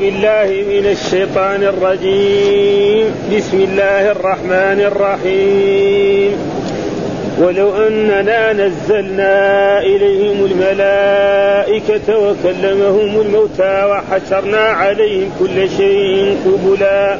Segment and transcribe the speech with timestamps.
[0.00, 3.14] بالله من الشيطان الرجيم.
[3.36, 6.32] بسم الله الرحمن الرحيم.
[7.38, 17.18] ولو أننا نزلنا إليهم الملائكة وكلمهم الموتى وحشرنا عليهم كل شيء قبلا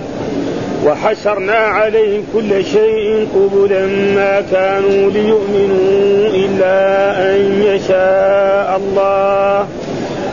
[0.86, 6.78] وحشرنا عليهم كل شيء قبلا ما كانوا ليؤمنوا إلا
[7.30, 9.66] أن يشاء الله.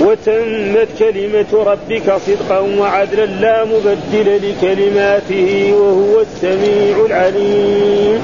[0.00, 8.20] وتمت كلمة ربك صدقا وعدلا لا مبدل لكلماته وهو السميع العليم.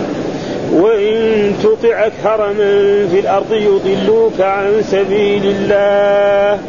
[0.73, 6.61] وإن تطع أكثر من في الأرض يضلوك عن سبيل الله.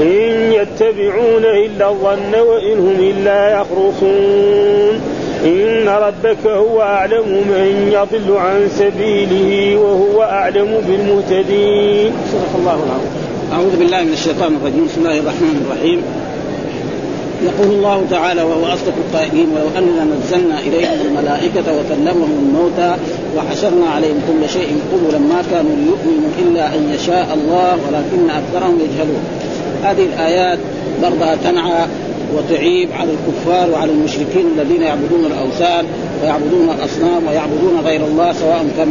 [0.00, 5.00] إن يتبعون إلا الظن وإن هم إلا يخرصون.
[5.44, 12.12] إن ربك هو أعلم من يضل عن سبيله وهو أعلم بالمهتدين.
[12.32, 13.29] صدق الله العظيم.
[13.52, 14.86] أعوذ بالله من الشيطان الرجيم.
[14.86, 16.02] بسم الله الرحمن الرحيم.
[17.42, 22.96] يقول الله تعالى وهو أصدق القائلين ولو أننا نزلنا إليهم الملائكة وكلمهم الموتى
[23.36, 29.22] وحشرنا عليهم كل شيء قبلا ما كانوا ليؤمنوا إلا أن يشاء الله ولكن أكثرهم يجهلون.
[29.84, 30.58] هذه الآيات
[31.02, 31.86] برضها تنعى
[32.36, 35.84] وتعيب على الكفار وعلى المشركين الذين يعبدون الأوثان
[36.22, 38.88] ويعبدون الأصنام ويعبدون غير الله سواء كان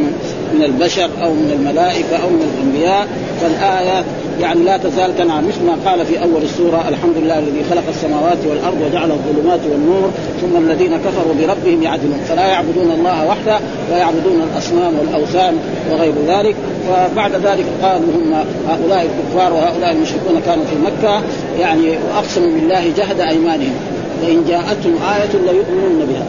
[0.54, 3.08] من البشر أو من الملائكة أو من الأنبياء.
[3.42, 4.04] فالآية
[4.42, 8.38] يعني لا تزال تنعى مثل ما قال في أول السورة الحمد لله الذي خلق السماوات
[8.50, 10.12] والأرض وجعل الظلمات والنور
[10.42, 12.20] ثم الذين كفروا بربهم يعدلون.
[12.30, 13.60] فلا يعبدون الله وحده
[13.92, 15.58] ويعبدون الأصنام والأوثان
[15.92, 16.56] وغير ذلك.
[16.90, 21.22] وبعد ذلك قالوا هم هؤلاء الكفار وهؤلاء المشركون كانوا في مكة
[21.60, 23.74] يعني واقسموا بالله جهد أيمانهم.
[24.22, 26.26] لئن جاءتهم آية ليؤمنون بها.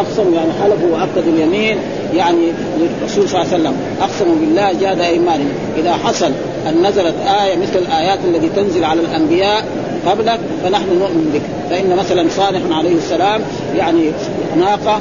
[0.00, 1.78] اقسموا يعني حلفوا واكدوا اليمين
[2.14, 3.76] يعني للرسول صلى الله عليه وسلم.
[4.00, 5.52] اقسموا بالله جاد أيمانهم.
[5.78, 6.30] إذا حصل
[6.68, 9.64] أن نزلت آية مثل الآيات التي تنزل على الأنبياء
[10.06, 11.42] قبلك فنحن نؤمن بك.
[11.70, 13.40] فإن مثلا صالح عليه السلام
[13.76, 14.10] يعني
[14.58, 14.98] ناقة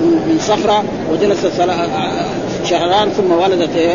[0.00, 1.50] من صخرة وجلست
[2.64, 3.94] شهران ثم ولدت إيه؟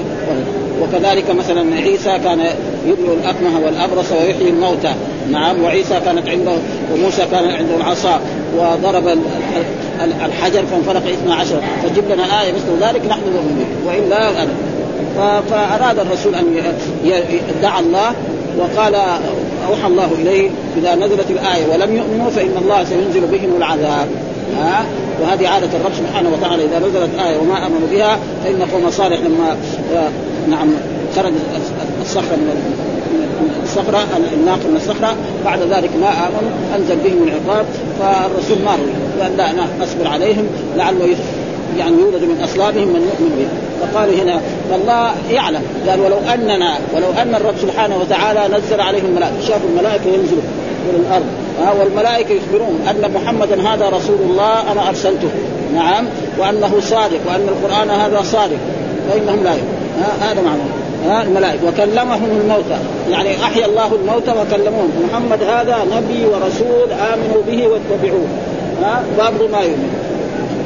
[0.81, 2.39] وكذلك مثلا عيسى كان
[2.87, 4.93] يبرئ الأكمه والأبرص ويحيي الموتى.
[5.31, 6.51] نعم وعيسى كانت عنده
[6.93, 8.21] وموسى كان عنده العصا
[8.57, 9.17] وضرب
[10.25, 11.61] الحجر فانفرق اثنا عشر.
[11.83, 14.70] فجيب لنا آية مثل ذلك نحن نؤمن به وإلا أبدا
[15.49, 16.45] فأراد الرسول أن
[17.03, 18.13] يدعى الله
[18.57, 18.95] وقال
[19.69, 24.07] أوحى الله إليه إذا نزلت الآية ولم يؤمنوا فإن الله سينزل بهم العذاب.
[24.57, 24.85] ها؟
[25.21, 29.57] وهذه عادة الرب سبحانه وتعالى إذا نزلت آية وما آمنوا بها فإن قوم صالح لما
[30.49, 30.67] نعم
[31.15, 31.33] خرج
[32.01, 32.81] الصخرة من
[33.63, 37.65] الصخرة الناقة من الصخرة بعد ذلك ما آمنوا أنزل بهم العقاب
[37.99, 40.47] فالرسول ما روي قال لا أنا أصبر عليهم
[40.77, 41.15] لعله
[41.77, 43.47] يعني يولد من أصلابهم من يؤمن به.
[43.81, 45.61] فقالوا هنا فالله يعلم.
[45.89, 50.41] قال ولو أننا ولو أن الرب سبحانه وتعالى نزل عليهم الملائكة شافوا الملائكة ينزلوا
[50.85, 51.25] من الأرض.
[51.61, 55.29] ها والملائكة يخبرون أن محمدا هذا رسول الله أنا أرسلته.
[55.75, 56.05] نعم.
[56.39, 58.57] وأنه صادق وأن القرآن هذا صادق.
[59.09, 59.51] فإنهم لا
[60.21, 60.61] هذا معنى
[61.07, 61.67] ها الملائكة.
[61.67, 62.79] وكلمهم الموتى.
[63.09, 65.09] يعني أحيا الله الموتى وكلموهم.
[65.09, 68.27] محمد هذا نبي ورسول آمنوا به واتبعوه.
[68.83, 69.03] ها
[69.51, 69.93] ما يؤمن.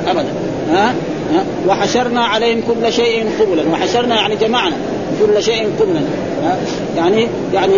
[0.07, 0.44] ابدا.
[0.71, 0.93] ها؟
[1.67, 3.63] وحشرنا عليهم كل شيء قبلا.
[3.73, 4.75] وحشرنا يعني جمعنا
[5.21, 6.01] كل شيء قبلا.
[6.97, 7.73] يعني يعني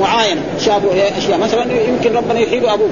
[0.00, 0.40] معاينة.
[0.64, 1.38] شافوا أشياء.
[1.38, 2.88] مثلا يمكن ربنا يحيل أبوه.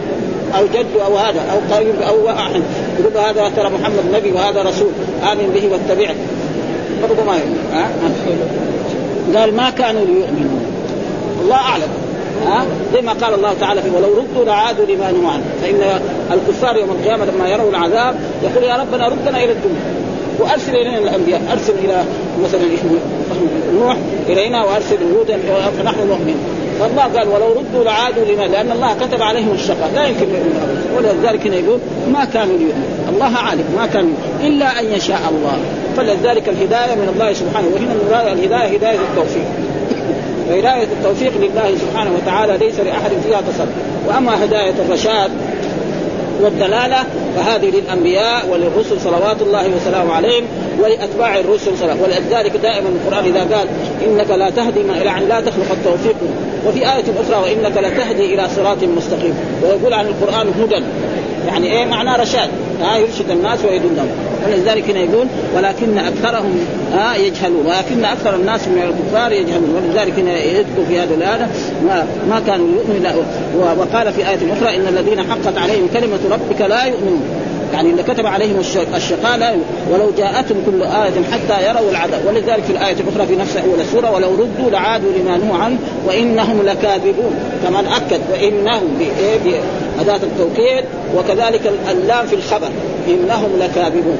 [0.58, 1.40] أو جده أو هذا.
[1.52, 2.62] أو قريب أو أحد.
[3.00, 4.90] يقول هذا ترى محمد نبي وهذا رسول.
[5.22, 6.14] آمن به واتبعه.
[7.02, 7.58] برضه ما يؤمن
[9.36, 10.60] قال ما كانوا ليؤمنوا.
[11.42, 12.01] الله أعلم.
[12.46, 15.44] ها؟ زي ما قال الله تعالى في ولو ردوا لعادوا لما نهوا عنه.
[15.62, 16.00] فإن
[16.32, 20.02] الكفار يوم القيامة لما يروا العذاب يقول يا ربنا ردنا إلى الدنيا.
[20.40, 22.04] وأرسل إلينا الأنبياء أرسل إلى
[22.44, 22.60] مثلا
[23.80, 23.96] نوح
[24.28, 25.38] إلينا وأرسل هودا
[25.78, 26.34] فنحن نؤمن
[26.80, 29.90] فالله قال ولو ردوا لعادوا لما لأن الله كتب عليهم الشقاء.
[29.94, 30.26] لا يمكن
[30.96, 31.78] ولذلك هنا يقول
[32.12, 33.08] ما كانوا ليؤمنوا.
[33.08, 33.64] الله عالم.
[33.76, 35.56] ما كان إلا أن يشاء الله.
[35.96, 39.46] فلذلك الهداية من الله سبحانه وهنا الهداية هداية التوفيق.
[40.52, 43.68] وهدايه التوفيق لله سبحانه وتعالى ليس لأحد فيها تصرف
[44.08, 45.30] وأما هداية الرشاد
[46.40, 47.04] والدلالة
[47.36, 50.44] فهذه للأنبياء وللرسل صلوات الله وسلامه عليهم
[50.80, 53.68] ولأتباع الرسل صلوات ولذلك دائما القرآن إذا قال
[54.06, 56.16] إنك لا تهدي من يعني لا تخلق التوفيق.
[56.66, 59.34] وفي آية أخرى وإنك لتهدي إلى صراط مستقيم.
[59.62, 60.84] ويقول عن القرآن هدى.
[61.46, 62.50] يعني إيه معناه رشاد؟
[62.82, 64.08] ها يرشد الناس ويدلهم
[64.46, 69.74] ولذلك هنا يقول ولكن أكثرهم ها يجهلون ولكن أكثر الناس من الكفار يجهلون.
[69.74, 71.48] ولذلك هنا يذكر في هذه الآية
[71.86, 73.24] ما, ما كانوا يؤمنون
[73.78, 77.22] وقال في آية أخرى إن الذين حقت عليهم كلمة ربك لا يؤمنون.
[77.72, 78.60] يعني اللي كتب عليهم
[78.96, 79.54] الشقاء لا
[79.92, 82.20] ولو جاءتهم كل آية حتى يروا العذاب.
[82.26, 86.62] ولذلك في الآية الأخرى في نفس أول السورة ولو ردوا لعادوا لما نهوا عنه وإنهم
[86.62, 87.34] لكاذبون.
[87.64, 88.98] كمان أكد وإنهم
[89.44, 90.84] بأداة التوكيد
[91.16, 92.68] وكذلك اللام في الخبر.
[93.08, 94.18] إنهم لكاذبون.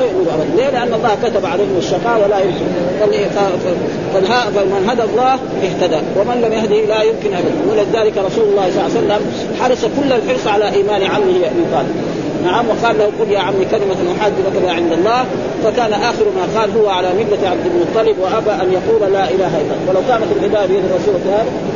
[0.00, 2.66] ما ابدا، ليه؟ لأن الله كتب عليهم الشقاء ولا يمكن.
[4.54, 6.00] فمن هدى الله اهتدى.
[6.16, 7.62] ومن لم يهده لا يمكن أبدا.
[7.70, 9.22] ولذلك رسول الله صلى الله عليه وسلم
[9.60, 11.96] حرص كل الحرص على إيمان عمه ابي طالب
[12.44, 15.24] نعم وقال له قل يا عمي كلمة أحاج لك بها عند الله
[15.64, 19.74] فكان آخر ما قال هو على ملة عبد المطلب وأبى أن يقول لا إله إلا
[19.74, 19.88] الله.
[19.88, 21.14] ولو كانت الهداية بيد الرسول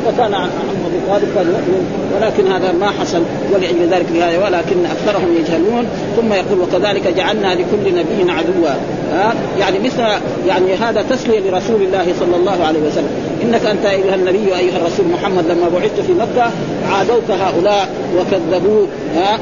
[0.07, 1.87] فكان عمه أبي طالب كان يؤمن
[2.17, 3.23] ولكن هذا ما حصل
[3.53, 5.87] ولأجل ذلك الآية ولكن أكثرهم يجهلون.
[6.17, 8.69] ثم يقول وكذلك جعلنا لكل نبي عدوا.
[9.13, 10.01] ها؟ يعني مثل
[10.47, 13.11] يعني هذا تسلية لرسول الله صلى الله عليه وسلم.
[13.43, 16.51] إنك أنت أيها النبي أيها الرسول محمد لما بعثت في مكة
[16.93, 17.89] عادوك هؤلاء
[18.19, 18.89] وكذبوك.
[19.17, 19.39] ها؟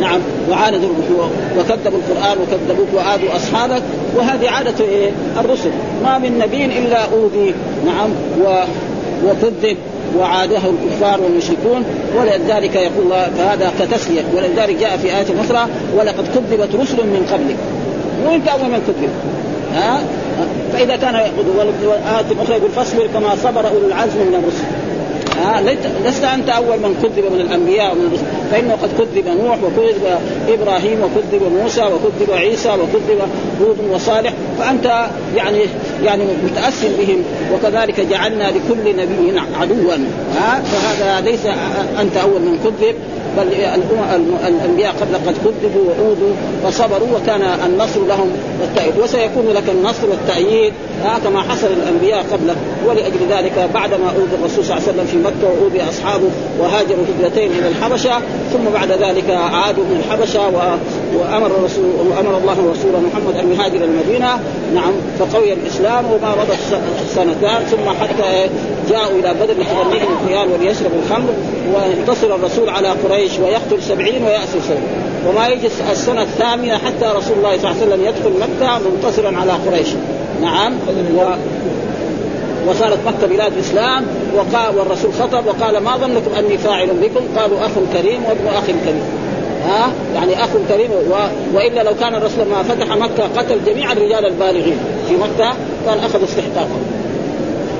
[0.00, 0.20] نعم
[0.50, 0.90] وعاندوا
[1.58, 3.82] وكذبوا القرآن وكذبوك وآذوا أصحابك
[4.16, 5.10] وهذه عادة إيه؟
[5.40, 5.70] الرسل.
[6.04, 7.54] ما من نبي إلا أوذي.
[7.86, 8.10] نعم
[8.44, 8.64] و
[9.26, 9.76] وكذب
[10.18, 11.84] وعاده الكفار والمشركون
[12.18, 14.24] ولذلك يقول الله فهذا كتسلية.
[14.36, 17.56] ولذلك جاء في آية أخرى ولقد كذبت رسل من قبلك.
[18.26, 19.10] وانت اول من كذب؟
[19.74, 20.00] ها؟
[20.72, 21.30] فإذا كان آية
[22.42, 24.85] أخرى يقول فاصبر كما صبر أولو العزم من الرسل.
[25.42, 25.62] ها
[26.04, 28.24] لست أنت أول من كذب من الأنبياء ومن الرسل.
[28.50, 30.02] فإنه قد كذب نوح وكذب
[30.48, 33.20] إبراهيم وكذب موسى وكذب عيسى وكذب
[33.60, 34.32] هود وصالح.
[34.58, 35.06] فأنت
[35.36, 35.60] يعني
[36.04, 37.22] يعني متأثر بهم
[37.54, 39.94] وكذلك جعلنا لكل نبي عدوا.
[40.36, 41.46] ها فهذا ليس
[42.00, 42.94] أنت أول من كذب.
[43.36, 43.48] بل
[44.46, 46.34] الأنبياء قبل قد كذبوا وأوذوا
[46.64, 48.30] فصبروا وكان النصر لهم
[48.60, 50.72] والتأييد وسيكون لك النصر والتأييد
[51.24, 52.56] كما حصل الانبياء قبلك
[52.86, 56.30] ولأجل ذلك بعدما أوذي الرسول صلى الله عليه وسلم في مكة وأوذي أصحابه
[56.60, 58.18] وهاجروا هجرتين إلى الحبشة
[58.52, 60.48] ثم بعد ذلك عادوا من الحبشة
[61.16, 64.38] وأمر الرسول وأمر الله رسوله محمد أن يهاجر المدينة.
[64.74, 66.58] نعم فقوي الإسلام وما مضت
[67.14, 68.48] سنتان ثم حتى
[68.90, 71.30] جاءوا إلى بدر لتغنيهم الخيال وليشربوا الخمر
[71.74, 73.25] وينتصر الرسول على قريش.
[73.38, 78.04] ويقتل سبعين ويأسر سبعين وما يجي السنة الثامنة حتى رسول الله صلى الله عليه وسلم
[78.04, 79.88] يدخل مكة منتصرا على قريش.
[80.42, 80.72] نعم.
[81.16, 81.22] و
[82.70, 84.04] وصارت مكة بلاد الإسلام.
[84.36, 89.02] وقال والرسول خطب وقال ما ظنكم أني فاعل بكم؟ قالوا أخ كريم وابن أخ كريم.
[89.68, 91.14] ها؟ يعني أخ كريم و...
[91.54, 94.78] وإلا لو كان الرسول ما فتح مكة قتل جميع الرجال البالغين
[95.08, 95.54] في مكة
[95.86, 97.05] كان اخذ استحقاقهم.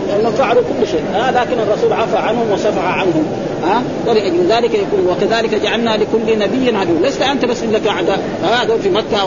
[0.08, 1.02] لانهم فعلوا كل شيء.
[1.14, 3.26] ها لكن الرسول عفى عنهم وصفح عنهم.
[3.64, 6.92] ها ولأجل ذلك يقول وكذلك جعلنا لكل نبي عدو.
[7.02, 9.22] لست أنت بس لك اعداء هذا في مكة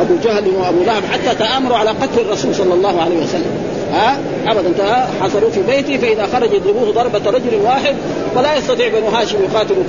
[0.00, 3.52] أبو جهل وأبو لهب حتى تآمروا على قتل الرسول صلى الله عليه وسلم.
[3.92, 5.06] ها أبدا.
[5.20, 7.94] حصلوا في بيتي فإذا خرج يضربوه ضربة رجل واحد
[8.34, 9.82] فلا يستطيع بنو هاشم يقاتلوا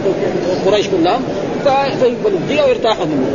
[0.65, 1.21] قريش كلهم.
[1.63, 2.39] فيقبلوا.
[2.39, 3.27] الدية ويرتاحوا منه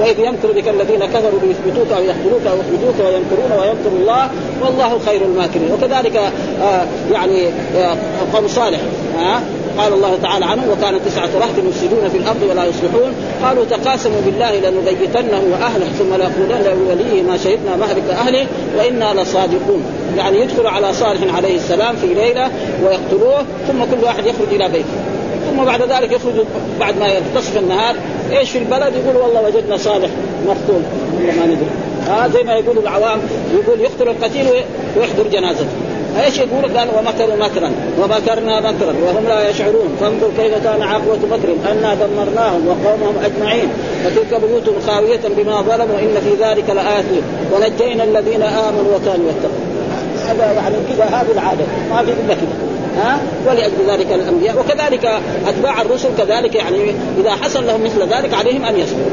[0.00, 4.30] وإذ يمكر بك الذين كفروا ليثبتوك أو يقتلوك أو يخرجوك ويمكرون ويمكر الله
[4.62, 5.72] والله خير الماكرين.
[5.72, 6.16] وكذلك
[6.62, 7.96] آه يعني آه
[8.34, 8.80] قوم صالح
[9.18, 9.40] آه
[9.78, 13.12] قال الله تعالى عنه وكان تسعة رهط يفسدون في الأرض ولا يصلحون
[13.42, 18.46] قالوا تقاسموا بالله لنبيتنه وأهله ثم ليقولن لوليه ما شهدنا مهلك أهله
[18.78, 19.82] وإنا لصادقون
[20.16, 22.50] يعني يدخل على صالح عليه السلام في ليلة
[22.84, 23.38] ويقتلوه
[23.68, 24.98] ثم كل واحد يخرج إلى بيته.
[25.50, 26.34] ثم بعد ذلك يخرج
[26.80, 27.96] بعد ما ينتصف النهار
[28.30, 30.10] إيش في البلد؟ يقول والله وجدنا صالح
[30.46, 30.82] مقتول.
[31.16, 31.70] والله ما ندري.
[32.10, 33.18] آه زي ما يقول العوام
[33.54, 34.46] يقول يقتل القتيل
[34.96, 35.66] ويحضر جنازته.
[36.24, 39.96] إيش يقول؟ قال ومكروا مكرا ومكرنا مكرا وهم لا يشعرون.
[40.00, 43.68] فانظر كيف كان عاقبة مكر أنا دمرناهم وقومهم أجمعين.
[44.06, 47.04] وتلك بيوت خاوية بما ظلموا إن في ذلك لايات
[47.52, 49.66] ونجينا الذين آمنوا وكانوا يتقون.
[50.28, 51.64] هذا يعني كذا هذه العادة.
[51.90, 52.56] ما في إلا كذا.
[52.96, 54.58] ها؟ ولأجل ذلك الأنبياء.
[54.58, 59.10] وكذلك أتباع الرسل كذلك يعني إذا حصل لهم مثل ذلك عليهم أن يصبروا.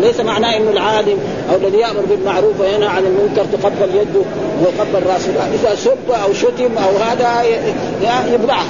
[0.00, 1.18] ليس معناه إنه العالم
[1.50, 4.20] أو الذي يأمر بالمعروف وينهى عن المنكر تقبل يده
[4.60, 5.32] ويقبل رأسه.
[5.54, 7.42] إذا سب أو شتم أو هذا
[8.34, 8.66] يبلعها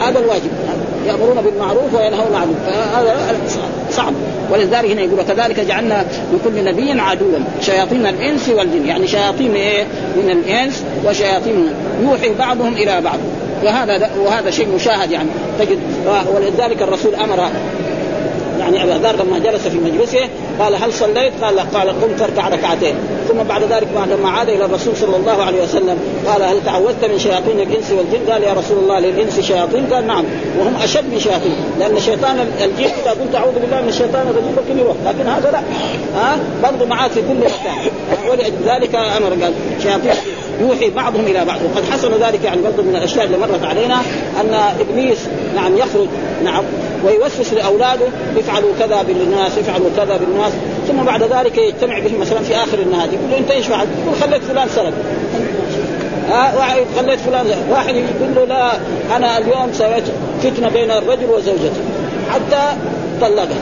[0.00, 0.50] هذا الواجب.
[1.06, 3.16] يأمرون بالمعروف وينهون عن فهذا
[3.90, 4.12] صعب.
[4.52, 7.38] ولذلك هنا يقول كذلك جعلنا لكل نبي عدوا.
[7.60, 8.86] شياطين الإنس والجن.
[8.86, 9.84] يعني شياطين إيه؟
[10.16, 11.68] من الإنس وشياطين.
[12.02, 13.18] يوحي بعضهم إلى بعض.
[13.64, 15.78] وهذا وهذا شيء مشاهد يعني تجد.
[16.34, 17.50] ولذلك الرسول أمر
[18.60, 20.28] يعني أبا ذر لما جلس في مجلسه
[20.60, 21.62] قال هل صليت؟ قال لا.
[21.62, 22.94] قال قم تركع ركعتين.
[23.28, 27.18] ثم بعد ذلك لما عاد إلى الرسول صلى الله عليه وسلم قال هل تعوذت من
[27.18, 30.24] شياطين الإنس والجن؟ قال يا رسول الله للإنس شياطين؟ قال نعم.
[30.58, 31.56] وهم أشد من شياطين.
[31.78, 35.60] لأن شيطان الجن إذا قلت أعوذ بالله من الشيطان الرجيم ممكن يروح لكن هذا لا.
[36.20, 37.90] ها؟ برضه معاه في كل مكان
[38.30, 39.52] ولذلك أمر قال
[39.82, 40.12] شياطين
[40.60, 41.58] يوحي بعضهم إلى بعض.
[41.64, 44.00] وقد حصل ذلك يعني برضه من الأشياء اللي مرت علينا
[44.40, 45.18] أن إبليس
[45.54, 46.08] نعم يخرج
[46.44, 46.64] نعم
[47.04, 50.49] ويوسوس لأولاده افعلوا كذا بالناس افعلوا كذا بالناس.
[50.88, 54.20] ثم بعد ذلك يجتمع بهم مثلا في آخر النهار يقول له انت إيش فعلت؟ يقول
[54.20, 54.92] خليت فلان سرق.
[56.28, 58.72] ها واحد خليت فلان واحد يقول له لا
[59.16, 60.04] أنا اليوم سويت
[60.42, 61.80] فتنة بين الرجل وزوجته.
[62.30, 62.76] حتى
[63.20, 63.58] طلقها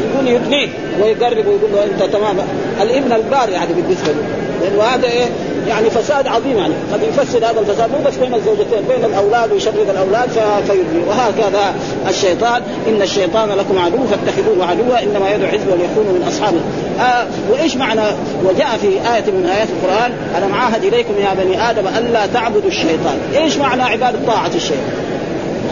[0.00, 0.68] يقول يدنيه
[1.02, 2.36] ويقرب ويقول له انت تمام.
[2.82, 4.22] الابن البار يعني بالنسبة له.
[4.62, 5.26] لأنه هذا إيه؟
[5.66, 6.74] يعني فساد عظيم يعني.
[6.92, 10.30] قد يفسد هذا الفساد مو بس بين الزوجتين بين الأولاد ويشرد الأولاد
[10.66, 11.74] فيبني وهكذا
[12.08, 12.62] الشيطان.
[12.88, 15.02] إن الشيطان لكم عدو فاتخذوه عدوا.
[15.02, 16.60] إنما يدعو حزبه ليكونوا من اصحابه
[17.00, 18.02] آه وإيش معنى؟
[18.44, 23.18] وجاء في آية من آيات القرآن أنا معاهد إليكم يا بني آدم ألا تعبدوا الشيطان؟
[23.36, 24.92] إيش معنى عبادة طاعة الشيطان؟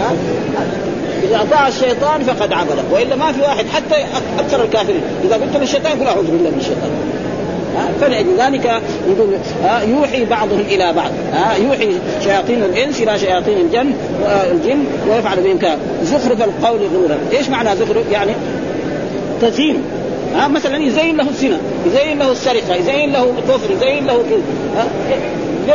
[0.01, 0.13] آه؟
[1.23, 4.05] إذا اطاع الشيطان فقد عبده وإلا ما في واحد حتى
[4.39, 5.01] أكثر الكافرين.
[5.25, 6.91] إذا قلت للشيطان يقول أعوذ بالله من الشيطان.
[8.01, 9.29] فلأجل ذلك يقول
[9.89, 11.11] يوحي بعضهم إلى بعض.
[11.65, 11.89] يوحي
[12.25, 13.93] شياطين الإنس إلى شياطين الجن
[14.53, 15.79] الجن ويفعل بهم كذا.
[16.03, 17.19] زخرف القول غرورا.
[17.33, 18.33] إيش معنى زخرف؟ يعني
[19.43, 19.83] تزيين.
[20.35, 24.87] ها مثلا يزين له الزنا يزين له السرقة يزين له الكفر يزين له كذا.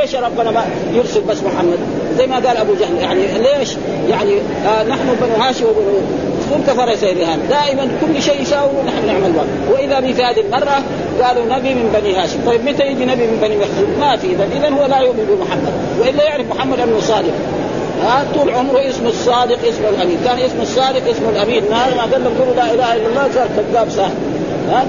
[0.01, 1.77] ليش ربنا ما يرسل بس محمد؟
[2.17, 3.69] زي ما قال أبو جهل يعني ليش؟
[4.09, 4.33] يعني
[4.65, 6.01] آه نحن بنو هاشم وبنو
[6.51, 10.83] كل كفر سيرهان دائما كل شيء يساوي نحن نعمل بعض وإذا في هذه المره
[11.21, 12.39] قالوا نبي من بني هاشم.
[12.45, 14.27] طيب متى يجي نبي من بني مخزوم؟ ما في.
[14.27, 15.73] اذا اذا هو لا يؤمن بمحمد.
[15.99, 17.33] وإلا يعرف محمد انه صادق.
[18.03, 20.17] ها طول عمره اسمه الصادق اسمه الأمين.
[20.25, 21.63] كان اسمه الصادق اسمه الأمين.
[21.69, 24.11] ما قال لهم لا إله إلا الله صار كذاب سهل
[24.69, 24.85] ها؟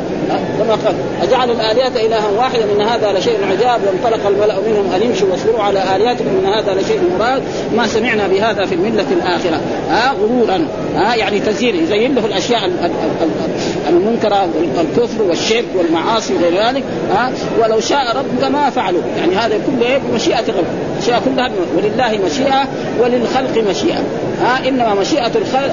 [0.58, 0.94] كما قال.
[1.22, 3.80] أجعل الالهه إلها واحدا إن هذا لشيء عجاب.
[3.86, 7.42] وانطلق الملأ منهم أن يمشوا واصبروا على الهتكم إن هذا لشيء مراد.
[7.76, 9.60] ما سمعنا بهذا في الملة الآخرة.
[9.90, 10.68] ها؟ غرورا.
[10.96, 11.82] ها؟ يعني تزيين.
[11.84, 12.70] يزين له الأشياء
[13.88, 14.48] المنكرة
[14.78, 16.82] والكفر والشرك والمعاصي وغير ذلك.
[17.10, 19.02] ها؟ ولو شاء ربك ما فعلوا.
[19.18, 22.68] يعني هذا كله بمشيئه ربك الاشياء كلها ولله مشيئة
[23.00, 24.02] وللخلق مشيئة.
[24.42, 25.32] ها؟ إنما مشيئة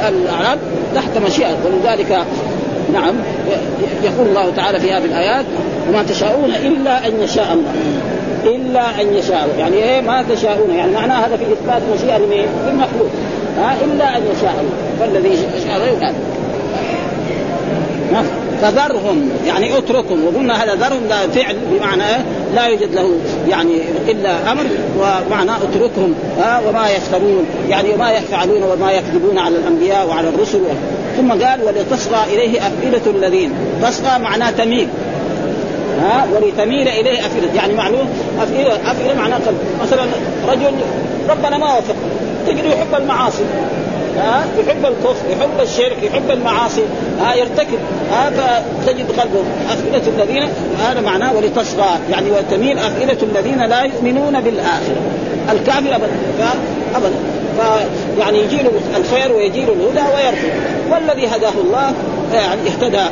[0.09, 0.59] العبد
[0.95, 1.57] تحت مشيئة.
[1.65, 2.25] ولذلك
[2.93, 3.15] نعم
[4.03, 5.45] يقول الله تعالى في هذه الآيات
[5.89, 7.71] وما تشاءون إلا أن يشاء الله.
[8.45, 13.09] إلا أن يشاء يعني إيه ما تشاءون؟ يعني معناه هذا في إثبات مشيئة لمين؟ للمخلوق.
[13.57, 14.73] ها؟ إلا أن يشاء الله.
[14.99, 16.13] فالذي يشاء غير هذا
[18.61, 20.25] فذرهم يعني اتركهم.
[20.25, 22.23] وقلنا هذا ذرهم لا فعل بمعنى
[22.55, 23.11] لا يوجد له
[23.49, 23.73] يعني
[24.07, 24.63] إلا أمر
[24.99, 26.13] ومعنى اتركهم.
[26.67, 27.45] وما يفترون.
[27.69, 30.59] يعني وما يفعلون وما يكذبون على الأنبياء وعلى الرسل.
[31.19, 33.51] ثم قال ولتصغى إليه أفئدة الذين.
[33.83, 34.87] تصغى معناه تميل.
[36.01, 37.47] ها؟ ولتميل إليه أفئدة.
[37.55, 38.09] يعني معلوم؟
[38.41, 40.05] افئده أفئدة معناه قلب مثلا
[40.47, 40.75] رجل
[41.29, 41.95] ربنا ما وفق
[42.47, 43.43] تجده يحب المعاصي.
[44.17, 46.81] ها؟ يحب الكفر يحب الشرك يحب المعاصي.
[47.21, 47.79] ها؟ يرتكب.
[48.11, 50.49] ها؟ فتجد قلبه أفئدة الذين.
[50.79, 51.99] هذا معناه ولتصغى.
[52.11, 55.01] يعني وتميل أفئدة الذين لا يؤمنون بالآخرة.
[55.51, 56.09] الكافر أبدا.
[56.95, 57.15] أبدا.
[58.17, 61.93] فيعني يجي له الخير ويجي له الهدى ويرفض والذي هداه الله
[62.33, 63.05] يعني اهتدى.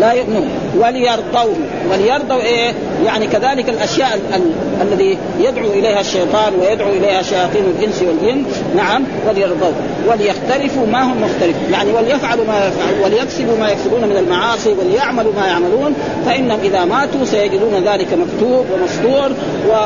[0.00, 0.65] لا يؤمنون.
[0.78, 1.56] وليرضوه.
[1.90, 2.72] وليرضوا إيه؟
[3.04, 4.52] يعني كذلك الأشياء ال- ال-
[4.82, 8.42] الذي يدعو إليها الشيطان ويدعو إليها شياطين الانس والجن
[8.76, 9.72] نعم وليرضوا
[10.08, 15.46] وليختلفوا ما هم مختلف يعني وليفعلوا ما يفعلون وليكسبوا ما يكسبون من المعاصي وليعملوا ما
[15.46, 15.94] يعملون.
[16.26, 19.30] فإنهم إذا ماتوا سيجدون ذلك مكتوب ومسطور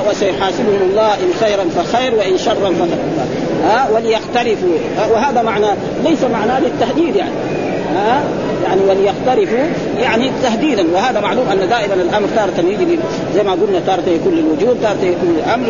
[0.09, 2.99] وسيحاسبهم الله إن خيرا فخير وإن شرا فشر
[3.65, 4.79] ها؟ وليختلفوا.
[5.13, 5.67] وهذا معنى
[6.05, 7.31] ليس معناه للتهديد يعني.
[7.97, 8.23] ها؟
[8.71, 9.65] يعني وليختلفوا
[9.99, 10.87] يعني تهديدا.
[10.95, 12.99] وهذا معلوم أن دائما الأمر تارة يجي
[13.35, 15.67] زي ما قلنا تارة يكون للوجود تارة يكون للأمر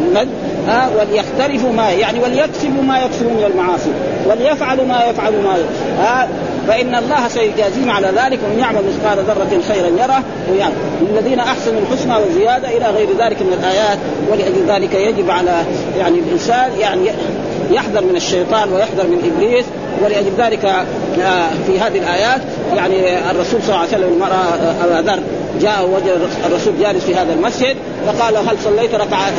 [0.00, 0.28] للمد
[0.68, 3.90] ها وليختلفوا ما يعني وليكسبوا ما يكسبون من المعاصي.
[4.26, 5.56] وليفعلوا ما يفعلوا ما
[5.98, 6.28] ها
[6.68, 10.22] فإن الله سيجازيهم على ذلك ومن يعمل مثقال ذرة خيرا يره.
[10.52, 13.98] ويعني للذين أحسنوا الحسنى وزيادة إلى غير ذلك من الآيات
[14.30, 15.62] ولأجل ذلك يجب على
[15.98, 17.10] يعني الإنسان يعني
[17.70, 19.64] يحذر من الشيطان ويحذر من إبليس.
[20.02, 22.40] ولأجل ذلك آه، في هذه الآيات
[22.76, 25.22] يعني الرسول صلى الله عليه وسلم راى أبا ذر
[25.60, 29.32] جاء وجد الرسول جالس في هذا المسجد فقال هل صليت ركعة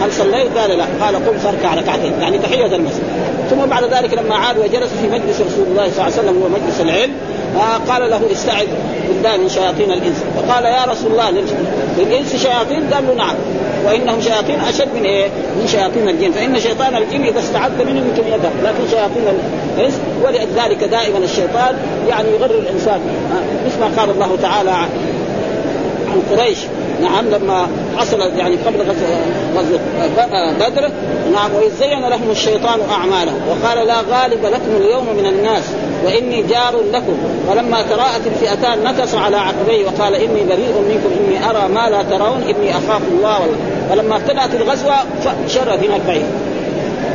[0.00, 0.84] هل صليت؟ قال لا.
[1.00, 3.02] قال قم فاركع ركعتين يعني تحية المسجد.
[3.50, 6.48] ثم بعد ذلك لما عاد وجلس في مجلس رسول الله صلى الله عليه وسلم هو
[6.48, 7.12] مجلس العلم
[7.56, 8.66] آه قال له استعذ
[9.08, 10.16] بالله من شياطين الإنس.
[10.36, 11.30] فقال يا رسول الله
[11.98, 13.34] للإنس شياطين؟ قال له نعم.
[13.84, 15.28] وإنهم شياطين أشد من إيه؟
[15.60, 16.32] من شياطين الجن.
[16.32, 18.52] فإن شيطان الجن إذا استعذ منهم يمكن يذهب.
[18.64, 19.22] لكن شياطين
[19.78, 21.76] الانس ولذلك دائما الشيطان
[22.08, 23.00] يعني يغر الإنسان.
[23.66, 24.88] مثل ما قال الله تعالى عن
[26.30, 26.58] قريش.
[27.02, 27.66] نعم لما
[27.96, 28.78] حصلت يعني قبل
[29.56, 29.80] غزوة
[30.60, 30.90] بدر
[31.32, 35.62] نعم وإذ زين لهم الشيطان أعمالهم وقال لا غالب لكم اليوم من الناس
[36.04, 37.16] وإني جار لكم.
[37.50, 42.42] ولما تراءت الفئتان نكص على عقبيه وقال إني بريء منكم إني أرى ما لا ترون
[42.42, 43.40] إني أخاف الله.
[43.90, 44.94] فلما ابتدأت الغزوة
[45.48, 46.26] شر هناك بعيد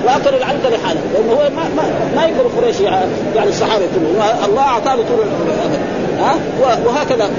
[0.06, 1.84] واكلوا العنب لحاله لأنه هو ما ما,
[2.16, 2.80] ما يقدر قريش
[3.36, 5.26] يعني الصحابة كلهم الله أعطاه طول
[6.20, 6.36] ها؟
[6.86, 7.30] وهكذا.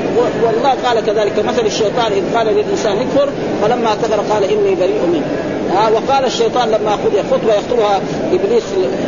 [0.44, 3.28] والله قال كذلك مثل الشيطان إذ قال للإنسان اكفر
[3.62, 5.24] فلما كفر قال إني بريء منك
[5.70, 8.00] ها؟ وقال الشيطان لما قضي خطبة يخطبها
[8.32, 8.64] إبليس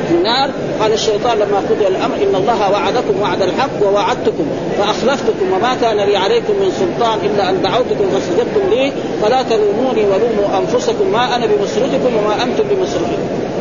[0.08, 4.46] في النار قال الشيطان لما قضي الأمر إن الله وعدكم وعد الحق ووعدتكم
[4.78, 10.58] فأخلفتكم وما كان لي عليكم من سلطان إلا أن دعوتكم فاستجبتم لي فلا تلوموني ولوموا
[10.58, 13.18] أنفسكم ما أنا بمصرخكم وما أنتم بمصرخي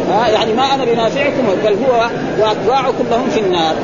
[0.10, 2.08] ها؟ يعني ما أنا بنافعكم بل هو
[2.40, 3.76] وأتباعكم لهم في النار.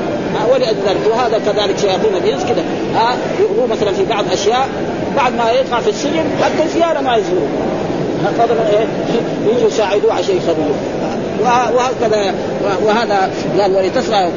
[0.53, 2.63] ولأجل ذلك وهذا كذلك شياطين الانس كذا.
[2.95, 4.67] ها يغلو مثلا في بعض أشياء
[5.15, 7.47] بعد ما يدفع في السجن حتى الزيارة ما يزوروه
[8.37, 8.85] فضلا إيه
[9.47, 10.75] يجوا يساعدوه عشان يخرجوه
[11.41, 12.33] وهكذا
[12.85, 14.31] وهذا قال ولتصغى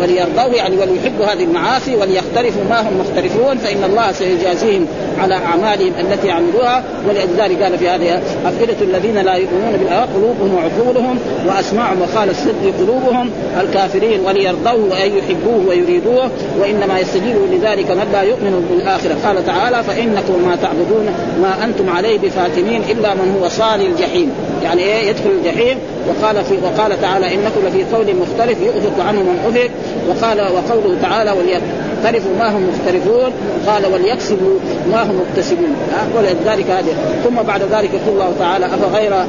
[0.00, 4.86] وليرضوا يعني وليحبوا هذه المعاصي وليختلفوا ما هم مختلفون فإن الله سيجازيهم
[5.18, 11.18] على أعمالهم التي عملوها ولذلك قال في هذه أفئدة الذين لا يؤمنون بالآخرة قلوبهم وعقولهم
[11.46, 18.66] وأسماعهم وقال الصدق قلوبهم الكافرين وليرضوه أي يحبوه ويريدوه وإنما يستجيب لذلك من لا يؤمن
[18.70, 19.16] بالآخرة.
[19.24, 21.06] قال تعالى فإنكم ما تعبدون
[21.42, 24.30] ما أنتم عليه بفاتنين إلا من هو صال الجحيم.
[24.62, 25.71] يعني إيه؟ يدخل الجحيم
[26.08, 29.70] وقال في وقال تعالى انكم لفي قول مختلف يؤفك عنه من افك
[30.08, 33.32] وقال وقوله تعالى وليقترفوا ما هم مختلفون
[33.66, 34.58] قال وليكسبوا
[34.92, 35.76] ما هم مكتسبون.
[36.16, 39.24] ولذلك هذه ثم بعد ذلك يقول الله تعالى افغير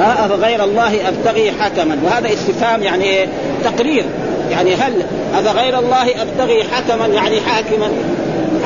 [0.00, 1.98] أفغير الله أبتغي حكما.
[2.04, 3.26] وهذا استفهام يعني
[3.64, 4.04] تقرير.
[4.50, 4.92] يعني هل
[5.34, 7.88] أفغير الله أبتغي حكما يعني حاكما؟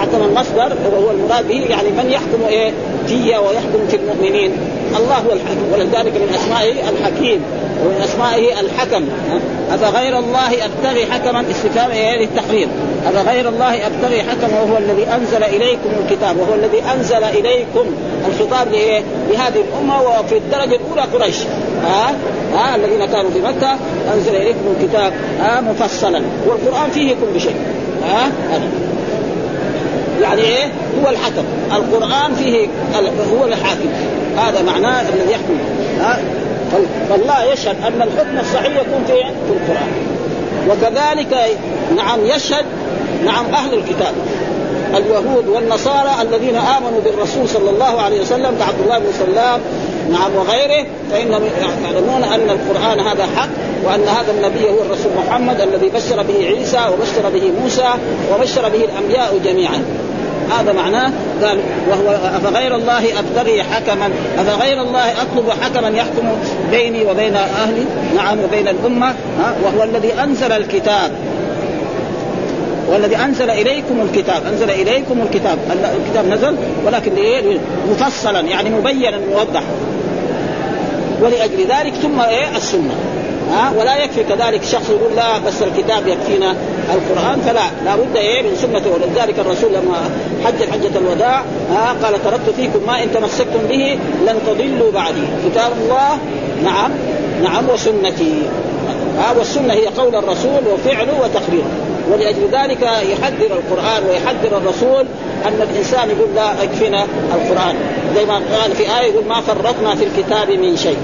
[0.01, 2.73] حكما مصدر وهو المراد به يعني من يحكم إيه؟
[3.07, 4.53] في ويحكم في المؤمنين.
[4.99, 7.43] الله هو الحكم ولذلك من أسمائه الحكيم
[7.85, 9.05] ومن أسمائه الحكم.
[9.71, 12.69] افغير الله ابتغي حكما استفهام للتحرير
[13.07, 17.87] افغير الله ابتغي حكما وهو الذي أنزل إليكم الكتاب وهو الذي أنزل إليكم
[18.29, 18.69] الخطاب؟
[19.31, 21.37] لهذه الأمة وفي الدرجة الأولى قريش.
[21.85, 22.15] ها؟
[22.55, 23.77] ها؟ الذين كانوا في مكة.
[24.15, 26.23] أنزل إليكم الكتاب ها؟ مفصلا.
[26.47, 27.57] والقرآن فيه كل شيء.
[28.03, 28.33] ها؟
[30.23, 30.65] يعني إيه؟
[31.03, 31.45] هو الحكم.
[31.73, 32.69] القرآن فيه
[33.33, 33.89] هو الحاكم.
[34.37, 35.59] هذا معناه الذي يحكم.
[36.01, 36.19] ها؟
[37.11, 39.93] فالله يشهد أن الحكم الصحيح يكون في في القرآن.
[40.71, 41.59] وكذلك
[41.97, 42.65] نعم يشهد
[43.25, 44.15] نعم أهل الكتاب.
[44.97, 49.61] اليهود والنصارى الذين آمنوا بالرسول صلى الله عليه وسلم كعبد الله بن سلام
[50.13, 51.43] نعم وغيره فإنهم
[51.85, 53.49] يعلمون أن القرآن هذا حق
[53.85, 57.89] وأن هذا النبي هو الرسول محمد الذي بشر به عيسى وبشر به موسى
[58.35, 59.85] وبشر به الأنبياء جميعا.
[60.59, 61.59] هذا معناه قال
[61.91, 66.29] وهو أفغير الله أبتغي حكما أفغير الله أطلب حكما يحكم
[66.71, 67.85] بيني وبين أهلي
[68.17, 69.15] نعم وبين الأمة
[69.65, 71.13] وهو الذي أنزل الكتاب.
[72.89, 75.59] والذي أنزل إليكم الكتاب أنزل إليكم الكتاب.
[76.07, 77.13] الكتاب نزل ولكن
[77.91, 79.63] مفصلا يعني مبينا موضح
[81.23, 82.95] ولأجل ذلك ثم إيه؟ السنة.
[83.51, 86.57] ها ولا يكفي كذلك شخص يقول لا بس الكتاب يكفينا
[86.95, 87.63] القرآن فلا.
[87.85, 88.91] لابد إيه من سنته.
[88.91, 90.11] ولذلك الرسول لما
[90.45, 95.23] حج حجة الوداع ها قال تركت فيكم ما إن تمسكتم به لن تضلوا بعدي.
[95.51, 96.19] كتاب الله؟
[96.65, 96.91] نعم.
[97.43, 98.43] نعم وسنتي.
[99.19, 101.71] ها والسنة هي قول الرسول وفعله وتقريره
[102.13, 105.07] ولأجل ذلك يحذر القرآن ويحذر الرسول
[105.47, 107.75] أن الإنسان يقول لا يكفينا القرآن.
[108.17, 110.97] زي ما قال في آية يقول ما فرطنا في الكتاب من شيء.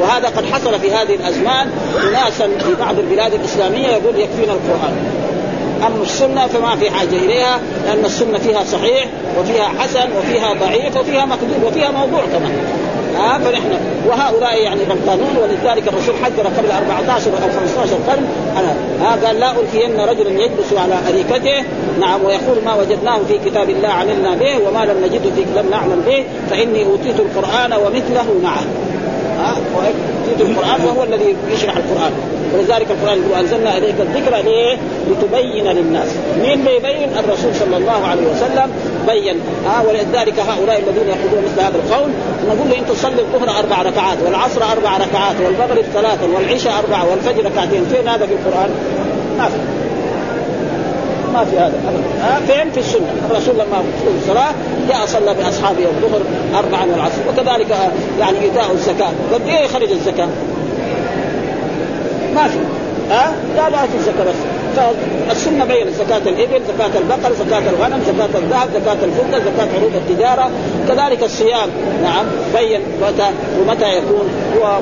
[0.00, 1.70] وهذا قد حصل في هذه الأزمان
[2.08, 4.96] اناسا في بعض البلاد الإسلامية يقول يكفينا القرآن.
[5.86, 9.06] أما السنة فما في حاجة إليها لأن السنة فيها صحيح
[9.40, 12.58] وفيها حسن وفيها ضعيف وفيها مكذوب وفيها موضوع كمان
[13.16, 13.70] ها فنحن
[14.08, 18.26] وهؤلاء يعني غلطانون ولذلك الرسول حذر قبل 14 أو 15 قرن.
[19.00, 21.64] ها قال لا الفين رجلا يجلس على أريكته.
[22.00, 26.24] نعم ويقول ما وجدناه في كتاب الله عملنا به وما لم نجده لم نعمل به
[26.50, 28.64] فإني أوتيت القرآن ومثله معه.
[30.30, 32.12] يؤتي القرآن وهو الذي يشرح القرآن.
[32.54, 34.76] ولذلك القرآن يقول أنزلنا إليك الذكر ليه؟
[35.10, 36.08] لتبين للناس.
[36.42, 38.70] مين بيبين؟ الرسول صلى الله عليه وسلم
[39.06, 39.40] بين.
[39.66, 42.10] ها ولذلك هؤلاء الذين يقولون مثل هذا القول
[42.48, 47.44] نقول له انت تصلي الظهر أربع ركعات والعصر أربع ركعات والمغرب ثلاثا والعشاء اربعه والفجر
[47.44, 48.70] ركعتين فين هذا في القرآن؟
[49.38, 49.56] ما في
[51.36, 51.72] ما في هذا
[52.22, 53.06] ها؟ فين؟ في السنة.
[53.30, 54.52] الرسول لما في الصلاة
[54.88, 56.20] جاء صلى بأصحابه الظهر
[56.58, 57.76] اربعا والعصر وكذلك
[58.20, 59.10] يعني إيتاء الزكاة.
[59.34, 60.28] قد إيه يخرج الزكاة؟
[62.34, 62.58] ما في.
[63.10, 64.34] ها؟ لا لا في الزكاة بس.
[64.76, 70.50] فالسنه بين زكاة الإبل، زكاة البقر، زكاة الغنم، زكاة الذهب، زكاة الفضة، زكاة عروض التجارة،
[70.88, 71.68] كذلك الصيام.
[72.02, 72.26] نعم.
[72.54, 74.28] بين متى ومتى يكون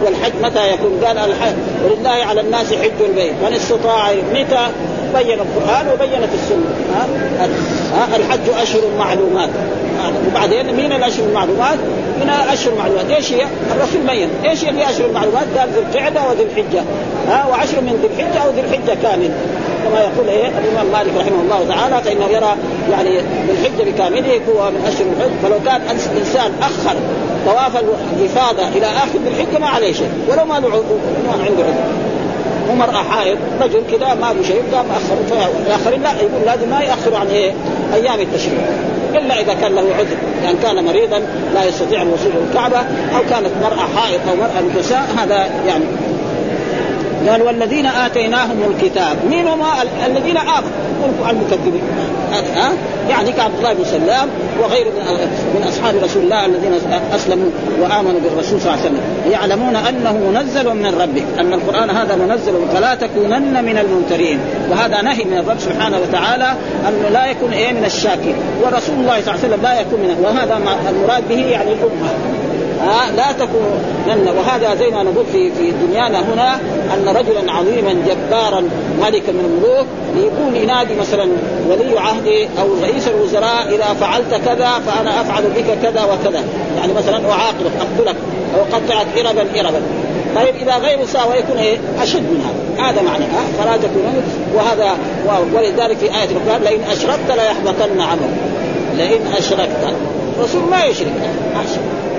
[0.05, 4.67] والحج متى يكون؟ قال الحج ولله على الناس حج البيت، من استطاع متى
[5.15, 6.71] بين القرآن وبينت السنة.
[7.95, 9.51] ها, الحج أشهر معلومات.
[10.29, 11.79] وبعدين مين الأشهر المعلومات؟
[12.21, 13.43] من أشهر معلومات، إيش هي؟
[13.77, 16.83] الرسول بين، إيش هي أشهر المعلومات؟ قال ذي القعدة وذي الحجة،
[17.29, 19.31] ها؟ وعشر من ذي الحجة أو ذي الحجة كامل،
[19.85, 22.57] كما يقول إيه؟ الإمام مالك رحمه الله تعالى فانه يرى
[22.91, 25.33] يعني الحجة بكامله هو من أشهر الحج.
[25.43, 25.81] فلو كان
[26.19, 26.97] إنسان أخر
[27.47, 27.77] طواف
[28.17, 30.11] الإفاضة إلى آخر الحجة ما عليه شيء.
[30.29, 31.75] ولو ما عنده عذر
[32.71, 37.19] ومرأة حائض رجل كذا ما له شيء قام أخر الآخرين لا يقول لازم ما يأخروا
[37.19, 37.53] عن إيه؟
[37.95, 38.61] أيام التشريق.
[39.15, 41.23] إلا إذا كان له عذر يعني كان مريضا
[41.55, 42.79] لا يستطيع الوصول إلى الكعبة
[43.17, 45.85] أو كانت مرأة حائض أو مرأة نساء هذا يعني
[47.29, 49.63] قال والذين آتيناهم الكتاب مين هم؟
[50.07, 50.71] الذين آمنوا.
[51.31, 51.83] المكذبين
[52.57, 52.73] ها؟
[53.09, 54.29] يعني كعبد الله بن سلام
[54.63, 54.91] وغيره
[55.55, 56.73] من أصحاب رسول الله الذين
[57.15, 59.01] أسلموا وآمنوا بالرسول صلى الله عليه وسلم.
[59.31, 64.39] يعلمون أنه منزل من ربك أن القرآن هذا منزل فلا تكونن من الممترين.
[64.71, 66.55] وهذا نهي من الرب سبحانه وتعالى
[66.89, 70.17] انه لا يكون إيه من الشاكين ورسول الله صلى الله عليه وسلم لا يكون من
[70.23, 70.61] وهذا
[70.91, 72.11] المراد به يعني الأمة.
[72.85, 76.55] ها لا تكونن وهذا زي ما نقول في في دنيانا هنا
[76.95, 78.61] أن رجلا عظيما جبارا
[79.01, 81.29] ملكا من الملوك يكون ينادي مثلا
[81.69, 86.45] ولي عهدي أو رئيس الوزراء إذا فعلت كذا فأنا أفعل بك كذا وكذا.
[86.77, 88.17] يعني مثلا أعاقبك أقتلك
[88.55, 89.83] أو أقطعك اربا اربا.
[90.37, 92.89] طيب إذا غير ساوى يكون إيه؟ أشد من هذا.
[92.89, 93.25] هذا معنى.
[93.25, 94.23] ها فلا تكونن
[94.55, 94.97] وهذا
[95.55, 98.35] ولذلك في آية القران لئن أشركت ليحبطن عملك
[98.97, 99.95] لئن أشركت.
[100.39, 101.13] الرسول ما يشرك.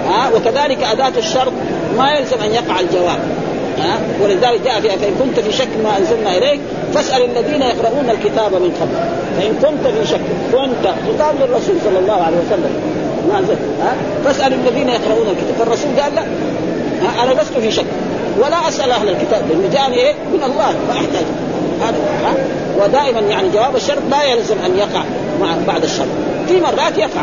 [0.07, 1.53] ها؟ وكذلك أداة الشرط
[1.97, 3.19] ما يلزم أن يقع الجواب.
[3.79, 6.59] ها؟ ولذلك جاء فيها فإن كنت في شك ما أنزلنا إليك
[6.93, 8.97] فاسأل الذين يقرؤون الكتاب من قبل.
[9.37, 12.71] فإن كنت في شك كنت خطاب للرسول صلى الله عليه وسلم.
[13.29, 13.55] ما أنزل.
[13.81, 13.93] ها؟
[14.25, 15.55] فاسأل الذين يقرؤون الكتاب.
[15.59, 16.21] فالرسول قال لا.
[17.01, 17.85] ها؟ أنا لست في شك.
[18.37, 19.43] ولا أسأل أهل الكتاب.
[19.49, 20.71] لأنه جاءني إيه؟ من الله.
[20.87, 21.25] ما أحتاج.
[21.81, 21.97] هذا.
[22.23, 22.33] ها؟
[22.83, 25.03] ودائما يعني جواب الشرط لا يلزم أن يقع
[25.41, 26.07] مع بعد الشرط.
[26.47, 27.21] في مرات يقع.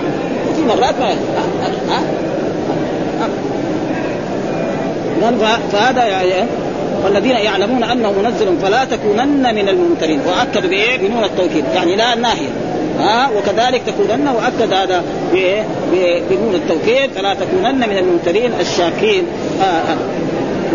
[0.52, 1.08] وفي مرات ما
[1.88, 2.02] ها,
[5.30, 6.46] ها؟ فهذا يعني
[7.04, 11.64] والذين يعلمون أنه منزل فلا تكونن من الممترين وأكد بإيه؟ بنون التوكيد.
[11.74, 12.48] يعني لا ناهيه
[12.98, 15.02] ها وكذلك تكونن وأكد هذا
[16.30, 17.10] بنون التوكيد.
[17.10, 19.24] فلا تكونن من الممترين الشاكين.
[19.60, 19.96] آه آه.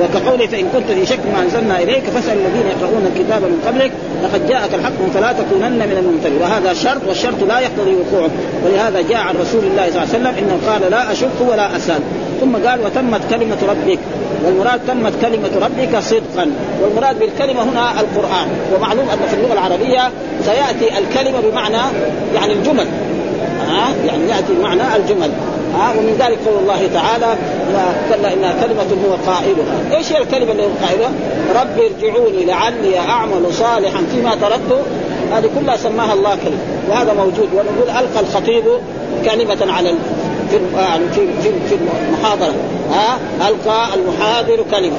[0.01, 3.91] وكقوله فإن كنت في شك ما أنزلنا إليك فاسأل الذين يقرؤون الكتاب من قبلك
[4.23, 6.41] لقد جاءك الحق فلا تكونن من الممترين.
[6.41, 8.29] وهذا شرط والشرط لا يقتضي وقوعه.
[8.65, 11.99] ولهذا جاء عن رسول الله صلى الله عليه وسلم إنه قال لا أشك ولا أسأل.
[12.41, 13.99] ثم قال وتمت كلمة ربك.
[14.45, 16.51] والمراد تمت كلمة ربك صدقا.
[16.81, 18.47] والمراد بالكلمة هنا القرآن.
[18.75, 20.11] ومعلوم أن في اللغة العربية
[20.45, 21.83] سيأتي الكلمة بمعنى
[22.35, 22.87] يعني الجمل.
[23.69, 25.31] ها؟ يعني يأتي بمعنى الجمل.
[25.77, 27.37] ها ومن ذلك قول الله تعالى
[28.09, 31.11] كلا إنها كلمة هو قائلها، إيش هي الكلمة اللي هو قائلها؟
[31.55, 34.81] رب ارجعوني لعلي أعمل صالحا فيما تركت.
[35.31, 36.57] هذه كلها سماها الله كلمة
[36.89, 37.49] وهذا موجود.
[37.53, 38.63] ونقول ألقى الخطيب
[39.25, 39.93] كلمة على
[40.49, 41.75] في يعني في في في
[42.07, 42.53] المحاضرة.
[42.91, 44.97] ها ألقى المحاضر كلمة.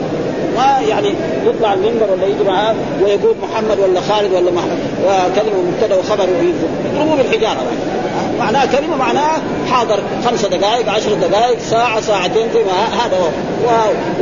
[0.56, 1.08] ما يعني
[1.46, 4.78] يطلع المنبر ولا يجي معاه ويقول محمد ولا خالد ولا محمد.
[5.04, 7.62] وكلمة مبتدأ وخبر يضربوه بالحجارة
[8.38, 13.28] معناها كلمة معناها حاضر خمس دقائق عشر دقائق ساعة ساعتين فيما هذا هو.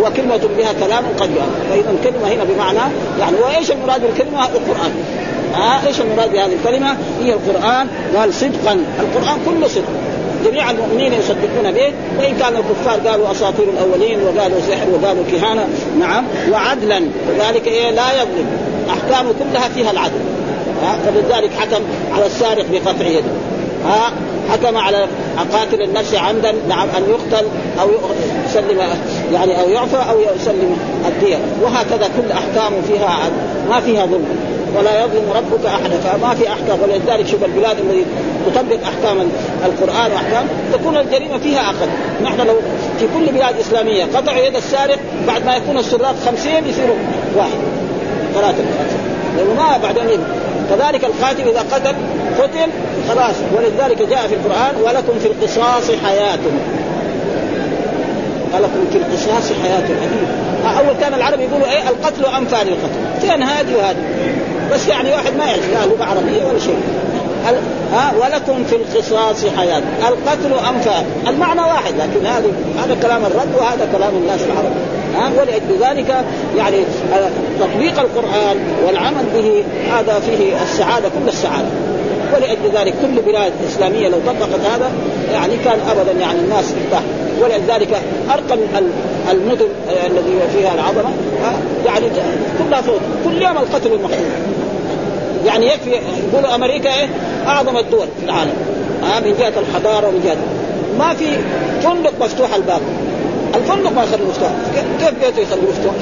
[0.02, 1.30] وكلمة بها كلام قد
[1.70, 4.92] فإذا الكلمة هنا بمعنى يعني وايش المراد بالكلمة؟ القرآن.
[5.54, 7.88] ها إيش المراد بهذه الكلمة؟ هي القرآن.
[8.16, 8.84] قال صدقا.
[9.00, 9.84] القرآن كله صدق.
[10.44, 11.92] جميع المؤمنين يصدقون به.
[12.18, 15.68] وإن كان الكفار قالوا أساطير الأولين وقالوا سحر وقالوا كهانة.
[16.00, 16.24] نعم.
[16.52, 17.02] وعدلا.
[17.28, 18.46] وذلك إيه؟ لا يظلم
[18.88, 20.20] أحكامه كلها فيها العدل.
[21.06, 21.82] فلذلك حكم
[22.14, 23.30] على السارق بقطع يده.
[23.86, 24.12] ها
[24.52, 25.06] حكم على
[25.52, 27.46] قاتل النفس عمدا نعم أن يقتل
[27.80, 27.88] أو
[28.46, 28.78] يسلم
[29.32, 30.76] يعني أو يعفى أو يسلم
[31.08, 31.36] الدية.
[31.62, 33.18] وهكذا كل احكامه فيها
[33.70, 34.24] ما فيها ظلم.
[34.78, 36.78] ولا يظلم ربك احدا فما في أحكام.
[36.82, 38.04] ولذلك شوف البلاد التي
[38.46, 39.28] تطبق أحكام
[39.64, 41.88] القرآن وأحكام تكون الجريمة فيها أقل.
[42.22, 42.54] نحن لو
[42.98, 46.96] في كل بلاد إسلامية قطعوا يد السارق بعد ما يكون السراق خمسين يصيروا
[47.36, 47.58] واحد.
[48.34, 48.64] ثلاثة.
[49.36, 50.20] لأنه ما بعدين
[50.70, 51.94] كذلك القاتل إذا قتل
[52.38, 52.70] قتل
[53.08, 53.34] خلاص.
[53.56, 56.38] ولذلك جاء في القرآن ولكم في القصاص حياة.
[58.54, 59.84] ولكم في القصاص حياة.
[59.84, 60.28] عجيب.
[60.78, 63.96] أول كان العرب يقولوا إيه القتل انفى للقتل فين هذه وهذه؟
[64.72, 66.78] بس يعني واحد ما يعرف لا لغه عربية ولا شيء.
[67.92, 69.82] ها ولكم في القصاص حياة.
[70.08, 72.46] القتل انفى المعنى واحد لكن هذا
[72.84, 74.72] هذا كلام الرب وهذا كلام الناس العرب.
[75.16, 76.24] ها ولأجل ذلك
[76.56, 76.76] يعني
[77.60, 81.68] تطبيق القرآن والعمل به هذا فيه السعادة كل السعادة.
[82.34, 84.90] ولأجل ذلك كل بلاد إسلامية لو طبقت هذا
[85.32, 87.02] يعني كان أبدا يعني الناس ارتاح
[87.40, 88.58] ولذلك أرقى
[89.32, 89.66] المدن
[90.06, 91.10] الذي فيها العظمة
[91.86, 92.06] يعني
[92.58, 93.00] كلها فوق.
[93.24, 94.26] كل يوم القتل المقتول.
[95.46, 95.90] يعني يكفي
[96.32, 97.08] يقولوا أمريكا إيه؟
[97.46, 98.54] أعظم الدول في العالم.
[99.02, 100.36] ها من جهة الحضارة ومن جهة.
[100.98, 101.26] ما في
[101.82, 102.80] فندق مفتوح الباب.
[103.54, 104.50] الفندق ما يخليه مفتوح.
[104.98, 105.94] كيف بيته يخليه مفتوح؟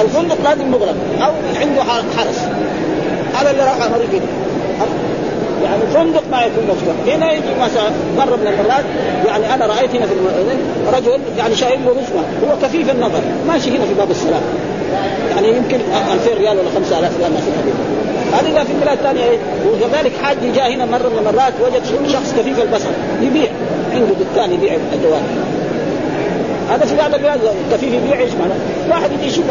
[0.00, 1.82] الفندق لازم مغلق أو عنده
[2.16, 2.38] حرس
[3.34, 4.26] هذا اللي راح أمريكا
[5.64, 8.84] يعني فندق ما يكون مفتوح هنا يجي مثلا مرة من المرات
[9.26, 10.14] يعني أنا رأيت هنا في
[10.92, 13.20] رجل يعني شايل له هو كفيف النظر.
[13.48, 14.42] ماشي هنا في باب السلام.
[15.34, 15.78] يعني يمكن
[16.12, 17.46] 2000 ريال ولا 5000 ريال ماشي
[18.32, 22.62] هذه في بلاد ثانية إيه وكذلك حاج جاء هنا مرة من المرات وجد شخص كفيف
[22.62, 22.90] البصر.
[23.22, 23.50] يبيع.
[23.94, 25.22] عنده دكان يبيع الدواء
[26.70, 27.40] هذا في بعض البلاد
[27.72, 28.56] كفيف يبيع إيش معناه؟
[28.90, 29.44] واحد يجي يشوف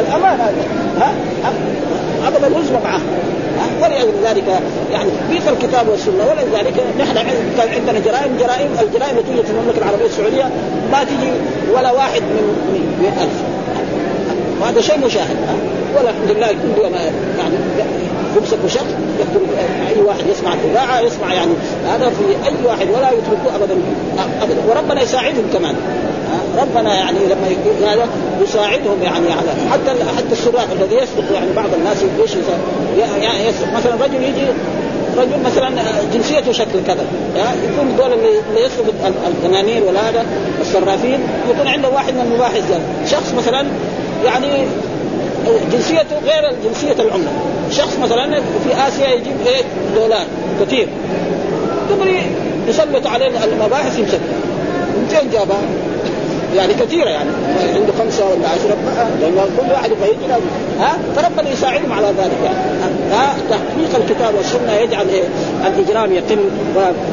[0.00, 0.54] الأمان هذا.
[1.00, 1.12] ها؟
[2.28, 3.00] ابدا العزوه معه
[3.82, 4.44] ولذلك
[4.92, 7.14] يعني في الكتاب والسنة ولذلك نحن
[7.56, 10.50] كان عندنا جرائم جرائم الجرائم التي توجد في المملكة العربية السعودية
[10.92, 11.32] ما تجي
[11.74, 13.28] ولا واحد من 100000
[14.60, 15.36] وهذا شيء مشاهد.
[15.96, 16.92] ولا الحمد لله كل يوم
[17.38, 17.54] يعني
[18.36, 19.46] يمسك شخص يقتل
[19.96, 21.52] أي واحد يسمع الإذاعة يسمع يعني
[21.86, 23.74] هذا في أي واحد ولا يتركوه ابدا.
[24.42, 24.60] ابدا.
[24.68, 25.74] وربنا يساعدهم كمان.
[26.58, 28.06] ربنا يعني لما يقول هذا
[28.42, 32.58] يساعدهم يعني على حتى حتى السراق الذي يسرق يعني بعض الناس إيش يسرق.
[33.76, 34.46] مثلا رجل يجي
[35.18, 35.70] رجل مثلا
[36.14, 37.04] جنسيته شكل كذا
[37.36, 40.26] يكون دول اللي يسرق الدنانير ولا هذا
[40.60, 43.66] الصرافين يكون عنده واحد من المباحث شخص مثلا
[44.24, 44.48] يعني
[45.72, 47.32] جنسيته غير جنسية العمله
[47.70, 49.62] شخص مثلا في آسيا يجيب إيه؟
[49.94, 50.26] دولار
[50.60, 50.88] كثير.
[51.90, 52.22] دغري
[52.68, 54.20] يسلط عليه المباحث يمسك.
[54.96, 55.62] من فين جابها؟
[56.56, 57.30] يعني كثيرة يعني.
[57.74, 58.76] عنده خمسة ولا عشرة
[59.20, 60.32] لأن كل واحد يبغى يجي
[60.80, 62.38] ها؟ فربنا يساعدهم على ذلك.
[62.44, 62.56] يعني
[63.12, 65.22] ها؟ تحقيق الكتاب والسنة يجعل إيه؟
[65.66, 66.38] الإجرام يقل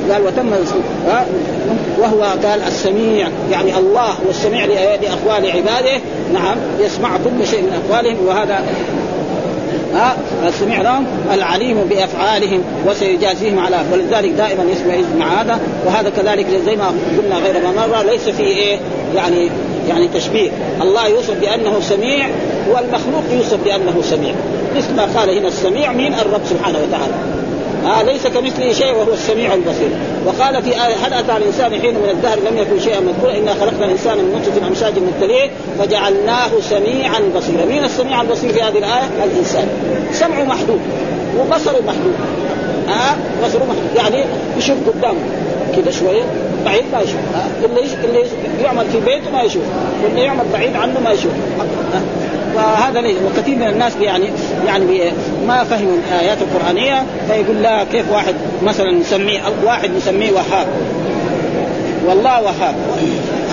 [0.10, 0.54] قال وتم
[1.08, 1.26] ها؟
[2.00, 3.28] وهو قال السميع.
[3.52, 6.00] يعني الله هو السميع لأقوال عباده.
[6.34, 6.58] نعم.
[6.80, 8.18] يسمع كل شيء من أقوالهم.
[8.28, 8.64] وهذا
[9.94, 11.06] ها؟ السميع لهم.
[11.34, 12.64] العليم بأفعالهم.
[12.88, 15.60] وسيجازيهم على ولذلك دائما يسمع مع هذا.
[15.86, 18.80] وهذا كذلك زي ما قلنا غير ما مره ليس فيه إيه؟
[19.16, 19.50] يعني
[19.90, 20.50] يعني تشبيه.
[20.82, 22.30] الله يوصف بأنه سميع
[22.70, 24.34] والمخلوق يوصف بأنه سميع.
[24.78, 27.14] مثل ما قال هنا السميع من الرب سبحانه وتعالى.
[27.86, 29.90] آه ليس كمثله شيء وهو السميع البصير.
[30.26, 33.86] وقال في آية هل أتى الإنسان حين من الدهر لم يكن شيئا مذكورا؟ إنا خلقنا
[33.86, 37.66] الإنسان من نطفة أمشاج مبتلية فجعلناه سميعا بصيرا.
[37.66, 39.68] مين السميع البصير في هذه الآية؟ الإنسان.
[40.14, 40.80] سمعه محدود
[41.40, 42.16] وبصره محدود.
[42.90, 43.96] آه بصره محدود.
[43.96, 44.26] يعني
[44.58, 45.20] يشوف قدامه.
[45.76, 46.24] كذا شوية.
[46.70, 47.20] بعيد ما يشوف.
[47.66, 49.64] اللي اللي يعمل في بيته ما يشوف.
[50.04, 51.32] واللي يعمل بعيد عنه ما يشوف.
[52.56, 54.30] فهذا ليه؟ وكثير من الناس يعني
[54.66, 55.12] يعني
[55.48, 60.68] ما فهموا الآيات القرآنية فيقول لا كيف واحد مثلا نسميه واحد نسميه وهاب؟
[62.06, 62.76] والله وهاب.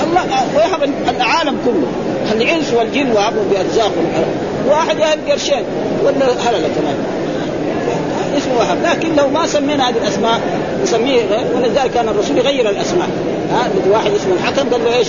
[0.05, 0.25] الله
[0.57, 1.87] ويهب العالم كله.
[2.33, 4.07] الإنس والجن وهبوا بارزاقهم
[4.69, 5.63] واحد يهب قرشين
[6.05, 7.16] ولا هلله كمان؟
[8.37, 10.41] اسمه وهب لكن لو ما سمينا هذه الأسماء
[10.83, 11.23] نسميه
[11.55, 13.09] ولذلك كان الرسول يغير الأسماء.
[13.53, 15.09] ها واحد اسمه الحكم قال له إيش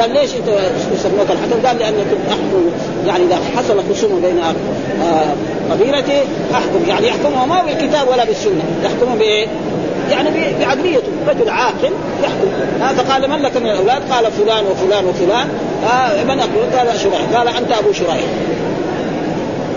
[0.00, 0.48] قال ليش أنت
[0.94, 2.70] يسموك الحكم؟ قال لاني كنت أحكم
[3.06, 5.26] يعني إذا حصل خصوم بين آه
[5.70, 6.20] قبيلتي
[6.54, 6.88] أحكم.
[6.88, 8.64] يعني يحكمها ما بالكتاب ولا بالسنة.
[8.84, 9.46] يحكمها بإيه؟
[10.10, 10.28] يعني
[10.60, 11.12] بعقليته.
[11.28, 11.90] رجل عاقل
[12.22, 12.82] يحكم.
[12.82, 15.48] آه فقال من لك من الأولاد؟ قال فلان وفلان وفلان.
[15.84, 17.20] آه من أقول؟ قال شريح.
[17.34, 18.20] قال أنت أبو شريح.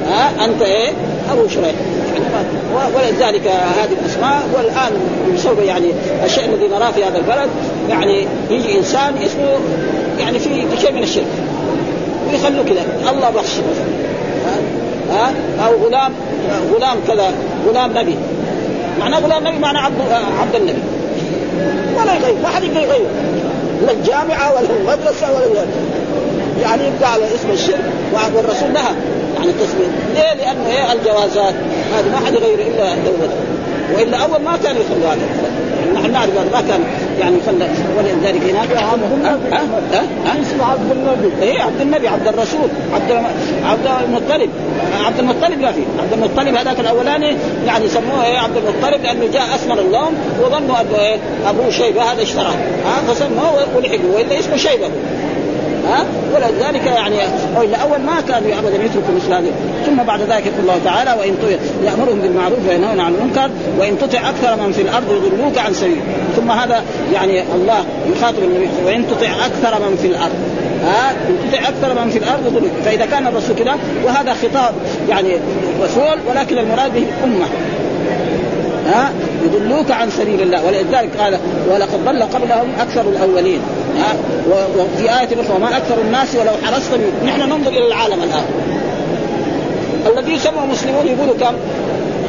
[0.10, 0.92] ها آه أنت إيه؟
[1.32, 1.76] أبو شريح.
[2.96, 4.42] ولذلك هذه الأسماء.
[4.58, 4.92] والآن
[5.36, 5.92] بسبب يعني
[6.26, 7.50] الشيء الذي نراه في هذا البلد
[7.90, 9.60] يعني يجي إنسان اسمه
[10.20, 11.26] يعني في شيء من الشرك.
[12.32, 13.12] ويخلوه كذا.
[13.12, 13.56] الله بخش
[15.12, 15.34] ها؟
[15.66, 16.12] أو غلام
[16.74, 17.34] غلام كذا
[17.68, 18.16] غلام نبي.
[19.00, 20.02] معنى غلام نبي معنى عبد
[20.42, 20.82] عبد النبي.
[21.98, 22.36] ولا يغير.
[22.44, 23.08] ما حد يقدر يغير
[23.86, 25.66] لا الجامعة ولا المدرسة ولا
[26.62, 27.84] يعني يبقى على اسم الشرك
[28.36, 28.94] والرسول نهى
[29.40, 31.54] عن التسميه ليه؟ لأنه إيه؟ الجوازات.
[31.98, 33.36] هذه ما حد يغير إلا دولته
[33.96, 35.22] وإلا أول ما كان يخلوا هذا.
[35.94, 36.80] نحن نعرف هذا ما كان
[37.20, 38.72] يعني خلى ولذلك هناك
[40.42, 41.52] اسمه عبد النبي.
[41.52, 43.12] اي عبد النبي عبد الرسول عبد
[43.66, 44.50] عبد المطلب.
[45.06, 49.56] عبد المطلب لا في عبد المطلب هذاك الأولاني يعني سموه إيه عبد المطلب لأنه جاء
[49.56, 52.54] أسمر اللون وظنوا أنه إيه ابوه شيبة هذا اشتراه.
[52.86, 54.88] ها فسموه ولحقوا وإلا اسمه شيبة.
[55.90, 57.18] ها؟ ولذلك يعني
[57.58, 59.52] والا أول ما كانوا ابدا يتركوا مثل هذه.
[59.86, 61.36] ثم بعد ذلك يقول الله تعالى وإن
[61.84, 63.50] يأمرهم بالمعروف وينهون عن المنكر
[63.80, 66.02] وإن تطع أكثر من في الأرض يضلوك عن سبيل
[66.36, 70.36] ثم هذا يعني الله يخاطب النبي وإن تطع أكثر من في الأرض
[70.84, 71.14] ها؟
[71.52, 72.72] تطع أكثر من في الأرض يضلوك.
[72.86, 73.76] فإذا كان الرسول كذا
[74.06, 74.74] وهذا خطاب
[75.10, 75.38] يعني
[75.82, 77.46] رسول ولكن المراد به الأمة.
[78.88, 79.12] ها؟
[79.46, 80.66] يضلوك عن سبيل الله.
[80.66, 81.40] ولذلك قال
[81.72, 83.60] ولقد ضل قبلهم أكثر الأولين
[84.50, 88.46] وفي آية أخرى وما أكثر الناس ولو حرصت نحن ننظر إلى العالم الآن.
[90.08, 91.56] الذي يسمى مسلمون يقولوا كم؟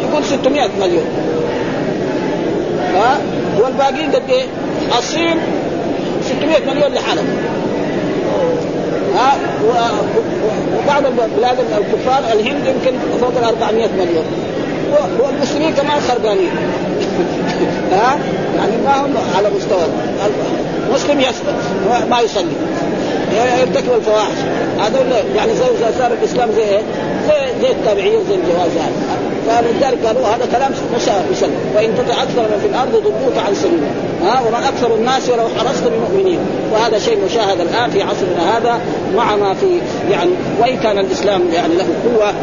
[0.03, 1.05] يقول 600 مليون.
[2.95, 3.19] ها؟
[3.61, 4.45] والباقيين قد إيه؟
[4.99, 5.37] الصين
[6.23, 7.27] 600 مليون لحالهم.
[9.17, 9.37] ها؟
[10.77, 14.25] وبعض البلاد الكفار الهند يمكن فوق ال 400 مليون
[15.19, 16.51] والمسلمين كمان خربانين.
[17.93, 18.19] ها؟
[18.57, 19.87] يعني ما هم على مستوى
[20.95, 21.55] مسلم يسقط
[22.11, 22.57] ما يصلي.
[23.61, 24.39] يرتكب الفواحش.
[24.81, 25.65] هذول يعني زي
[25.99, 26.81] صار الإسلام زي إيه؟
[27.27, 28.93] زي زي التابعين زي الجوازات
[29.47, 30.73] فلذلك قالوا هذا كلام
[31.31, 31.43] مش
[31.77, 33.81] وإن تطع أكثر من في الأرض ضلوك عن سبيل.
[34.25, 36.39] ها وما أكثر الناس ولو حرصت بمؤمنين
[36.73, 38.81] وهذا شيء مشاهد الآن في عصرنا هذا
[39.17, 39.67] مع ما في
[40.11, 42.35] يعني وإن كان الإسلام يعني له قوة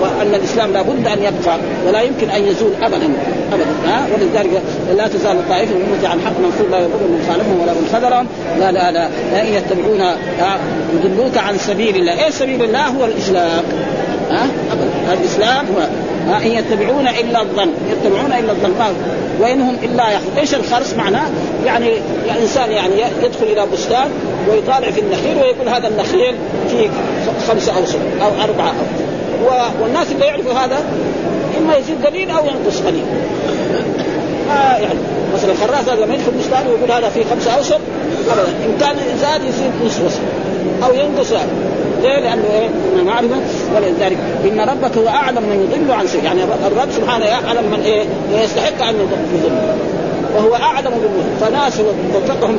[0.00, 3.08] وأن الإسلام لابد أن يبقى ولا يمكن أن يزول ابدا.
[3.52, 4.62] ابدا ها؟ ولذلك
[4.96, 8.26] لا تزال طائفه من امتي عن حق منصور لا يضر من خالفهم ولا من خذلهم
[8.58, 10.00] لا لا لا لا ان يتبعون
[10.94, 13.64] يضلوك عن سبيل الله، إيه سبيل الله؟ هو الإسلام
[14.30, 15.80] ها؟ ابدا الإسلام هو
[16.32, 18.70] ها؟ إن يتبعون إلا الظن يتبعون إلا الظن.
[18.78, 18.92] ما
[19.40, 21.28] وإنهم إلا يحفظ إيش الخرس معناه؟
[21.66, 21.92] يعني
[22.34, 24.10] الإنسان يعني يدخل إلى بستان
[24.50, 26.34] ويطالع في النخيل ويقول هذا النخيل
[26.70, 26.88] فيه
[27.48, 29.08] خمسه أوسط أو اربعه أوسط.
[29.82, 30.78] والناس اللي يعرفوا هذا
[31.58, 33.04] إما يزيد قليل أو ينقص قليل.
[34.48, 34.98] ما يعني
[35.34, 37.80] مثلا الخراس هذا لما يدخل بستان ويقول هذا فيه خمسة أوسط
[38.30, 38.48] ابدا.
[38.66, 40.20] إن كان زاد يزيد نصف وسط
[40.84, 41.32] أو ينقص
[42.02, 43.40] ليه؟ لأنه إيه؟ من معرفه
[43.76, 48.04] ولذلك إن ربك هو أعلم من يضل عن شيء، يعني الرب سبحانه يعلم من إيه؟
[48.42, 49.50] يستحق أن يضل.
[50.36, 51.72] وهو أعلم بالمسلم فناس
[52.14, 52.58] وفقهم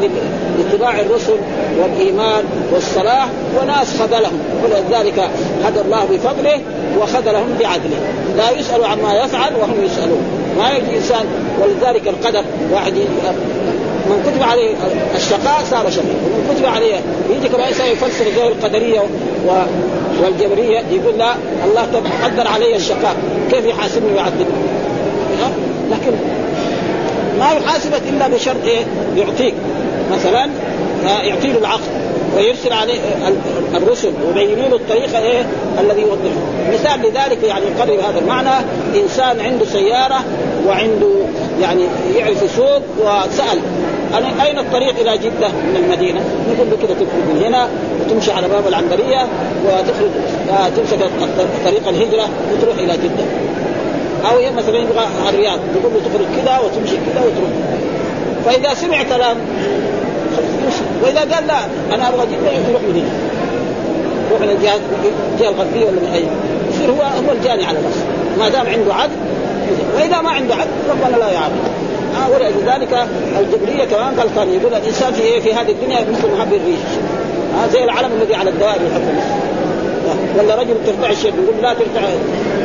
[0.57, 1.37] لاتباع الرسل
[1.81, 2.43] والإيمان
[2.73, 3.27] والصلاح
[3.61, 4.39] وناس خذلهم.
[4.63, 5.29] ولذلك
[5.63, 6.61] هدى الله بفضله
[7.01, 7.99] وخذلهم بعدله.
[8.37, 10.38] لا يسأل عما يفعل وهم يسألون.
[10.59, 11.25] ما يجي انسان
[11.61, 12.93] ولذلك القدر واحد
[14.09, 14.75] من كتب عليه
[15.15, 16.95] الشقاء صار شقي ومن كتب عليه
[17.29, 19.01] يجي كمان انسان يفسر زي القدرية.
[20.23, 21.33] والجبرية يقول لا
[21.65, 21.81] الله
[22.23, 23.15] قدر علي الشقاء.
[23.51, 24.45] كيف يحاسبني ويعذبني؟
[25.91, 26.11] لكن
[27.39, 28.85] ما يحاسبك إلا بشرط إيه؟
[29.17, 29.53] يعطيك.
[30.11, 30.49] مثلا
[31.23, 31.81] يعطي له العقل.
[32.35, 32.99] ويرسل عليه
[33.75, 35.45] الرسل ويبين له الطريقة إيه
[35.79, 38.65] الذي يوضحه مثال لذلك يعني يقرر هذا المعنى
[39.03, 40.23] إنسان عنده سيارة
[40.67, 41.09] وعنده
[41.61, 41.83] يعني
[42.15, 43.59] يعرف يسوق وسأل
[44.17, 46.21] أنا أين الطريق إلى جدة من المدينة؟
[46.53, 49.27] نقول له كذا تدخل من هنا وتمشي على باب العنبرية
[49.65, 50.09] وتخرج
[50.49, 50.99] آه تمسك
[51.65, 53.23] طريق الهجرة وتروح إلى جدة.
[54.31, 57.49] أو مثلا يبغى الرياض تقول له تخرج كذا وتمشي كذا وتروح.
[58.45, 59.37] فإذا سمع كلام
[61.03, 61.59] وإذا قال لا
[61.95, 63.09] أنا أبغى جدة يروح مدينة.
[64.29, 64.79] يروح من الجهة
[65.33, 66.23] الجهة الغربية ولا من أي
[66.69, 68.05] يصير هو هو الجاني على نفسه.
[68.39, 69.15] ما دام عنده عدل
[69.95, 71.53] وإذا ما عنده عدل ربنا لا يعاقب
[72.15, 73.07] آه ولذلك
[73.39, 76.79] الجبرية كمان غلطان يقول الإنسان في في هذه الدنيا مثل محب الريش.
[77.63, 79.01] آه زي العلم الذي على الدوائر يحب
[80.09, 82.07] آه ولا رجل ترتع الشيء يقول لا ترتع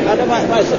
[0.08, 0.78] هذا ما ما يصير.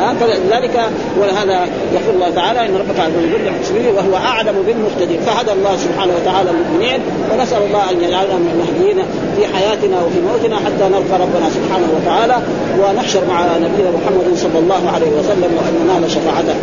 [0.00, 0.80] آه فلذلك
[1.20, 5.20] ولهذا يقول الله تعالى إن ربك على كل حسبه وهو أعلم بالمهتدين.
[5.20, 8.98] فهدى الله سبحانه وتعالى المؤمنين ونسأل الله أن يجعلنا من المهديين
[9.36, 12.36] في حياتنا وفي موتنا حتى نلقى ربنا سبحانه وتعالى
[12.80, 16.56] ونحشر مع نبينا محمد صلى الله عليه وسلم وأن ننال شفاعته.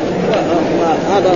[0.80, 1.32] وهذا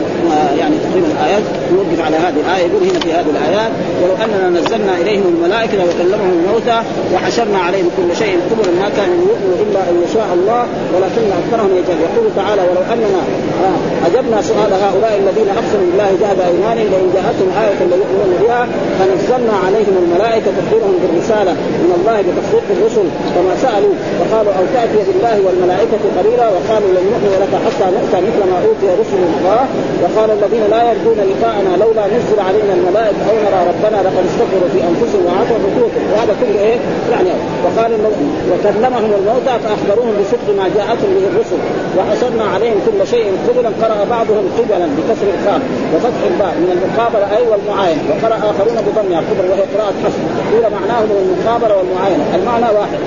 [0.60, 1.44] يعني تقريبا الآيات.
[1.74, 6.32] نوقف على هذه الآية يقول هنا في هذه الآيات ولو أننا نزلنا إليهم الملائكة وكلمهم
[6.40, 6.80] الموتى
[7.14, 10.62] وحشرنا عليهم كل شيء قبلا ما كانوا يؤمنوا إلا أن يشاء الله
[10.94, 13.22] ولكن أكثرهم يجهل يقول تعالى ولو أننا
[14.08, 18.62] أجبنا سؤال هؤلاء الذين أقسموا بالله جهد إيمانهم لئن جاءتهم آية ليؤمنون بها
[18.98, 25.36] فنزلنا عليهم الملائكة تخبرهم بالرسالة من الله بتصديق الرسل وما سألوا وقالوا أو تأتي بالله
[25.46, 29.62] والملائكة قليلا وقالوا لن نؤمن لك حتى نؤتى مثل ما أوتي رسل الله.
[30.04, 31.20] وقال الذين لا يرجون
[31.56, 36.36] لقاءنا لولا نزل علينا الملائكة أو نرى ربنا لقد استكبروا في أنفسهم وعتوا بكوتهم وهذا
[36.42, 36.78] كله إيه؟
[37.12, 37.30] يعني
[37.64, 37.92] وقال
[38.52, 41.60] وكلمهم الموتى فأخبروهم بصدق ما جاءتهم به الرسل.
[41.98, 43.28] وحصرنا عليهم كل شيء.
[43.48, 45.62] قبلا قرأ بعضهم قبلا بكسر الخاء
[45.94, 46.54] وفتح الباء.
[46.64, 50.24] من المقابلة أي والمعاينه وقرأ آخرون بضمها قبل وهي قراءة حسن.
[50.52, 53.00] قيل معناه المقابلة والمعاينه المعنى واحد.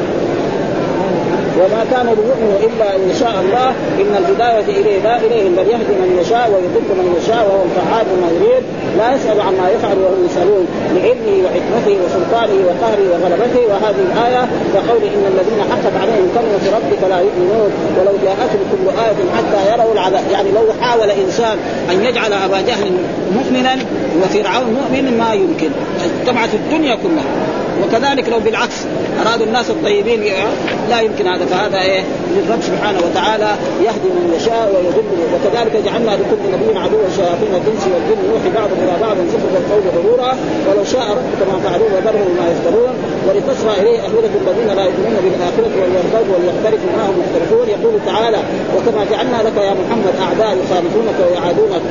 [1.60, 3.68] وما كان ليؤمن إلا أن يشاء الله.
[4.00, 8.28] إن الهداية اليه لا اليهم بل يهدي من يشاء ويضل من يشاء وهو الفعال بما
[8.36, 8.64] يريد
[8.98, 10.64] لا يسأل عما يفعل وهم يسألون.
[10.94, 13.62] لعلمه وحكمته وسلطانه وقهره وغلبته.
[13.70, 14.42] وهذه الآية
[14.74, 17.70] كقول إن الذين حقت عليهم كلمة ربك لا يؤمنون.
[17.96, 20.24] ولو جاءتهم كل آية حتى يروا العذاب.
[20.32, 21.56] يعني لو حاول إنسان
[21.90, 22.92] أن يجعل أبا جهل
[23.38, 23.74] مؤمنا
[24.22, 25.70] وفرعون مؤمن ما يمكن.
[26.06, 27.32] اجتمعت الدنيا كلها.
[27.82, 28.76] وكذلك لو بالعكس
[29.26, 30.20] أرادوا الناس الطيبين
[30.90, 32.02] لا يمكن هذا فهذا إيه؟
[32.36, 33.50] للرب سبحانه وتعالى
[33.86, 38.94] يهدي من يشاء ويضل وكذلك جعلنا لكل نبي عدوا شياطين الانس والجن يوحي بعضهم إلى
[39.00, 40.32] بعض زخرف القول غرورا
[40.68, 42.94] ولو شاء ربك ما فعلوه وذرهم ما يفترون.
[43.28, 48.38] ولتصغى إليه افئده الذين لا يؤمنون بالآخرة وليرتدوا وليختلفوا ما هم مختلفون يقول تعالى
[48.74, 51.82] وكما جعلنا لك يا محمد أعداء يخالفونك ويعادونك.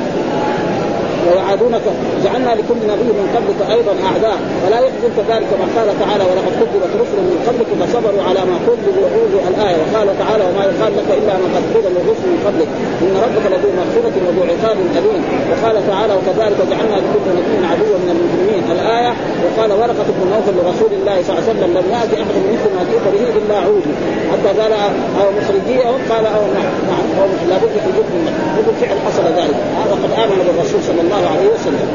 [1.28, 1.86] ويعادونك.
[2.24, 4.38] جعلنا لكل نبي من قبلك أيضا أعداء.
[4.62, 9.02] ولا يحزنك ذلك ما قال تعالى ولقد كذبت رسل من قبلك فصبروا على ما كذبوا
[9.02, 12.70] وأوذوا الآية وقال تعالى وما يقال لك إلا ما قد قيل للرسل من قبلك
[13.04, 15.22] إن ربك لذو مغفرة وذو عقاب أليم.
[15.50, 19.12] وقال تعالى وكذلك جعلنا لكل نبي عدوا من المجرمين الآية
[19.44, 21.70] وقال ورقه بن نوفل لرسول الله صلى الله عليه وسلم.
[21.78, 23.94] لم يأتي أحد مثل ما جئت به إلا عودي
[24.30, 24.72] حتى قال
[25.20, 26.42] أو مخرجيه قال أو
[26.90, 28.22] نعم أو لابد في جبن
[28.80, 29.58] فعل حصل ذلك.
[29.90, 31.88] وقد آمن بالرسول صلى الله الله عليه وسلم.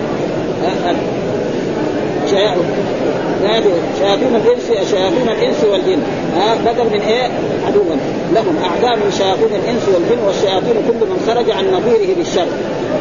[3.99, 4.35] شياطين.
[4.35, 6.01] الإنس شياطين الإنس والجن.
[6.35, 7.29] ها بدل من إيه؟
[7.67, 7.95] عدوا.
[8.35, 12.47] لهم أعداء من شياطين الإنس والجن والشياطين كل من خرج عن نظيره بالشر.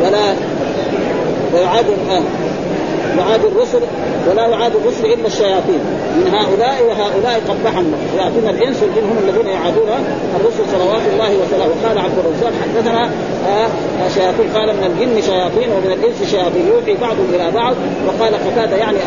[0.04, 0.34] ولا
[1.54, 1.86] ويعاد
[3.18, 3.80] يعاد الرسل
[4.30, 5.80] ولا يعاد الرسل إلا الشياطين.
[6.18, 9.90] من هؤلاء وهؤلاء قبحهم شياطين الإنس والجن هم الذين يعادون
[10.36, 11.74] الرسل صلوات الله وسلامه.
[11.84, 13.10] قال عبد الرزاق حدثنا
[13.48, 13.68] آه
[14.14, 14.48] شياطين.
[14.56, 16.64] قال من الجن شياطين ومن الإنس شياطين.
[16.72, 17.74] يوحي بعضهم إلى بعض.
[18.06, 18.98] وقال قتادة يعني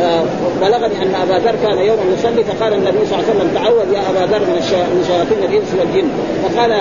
[0.00, 0.22] آه
[0.60, 2.44] بلغني أن أبا ذر كان يوما يصلي.
[2.50, 4.56] فقال النبي صلى الله عليه وسلم تعوذ يا أبا ذر من,
[4.94, 6.08] من شياطين الإنس والجن.
[6.44, 6.72] فقال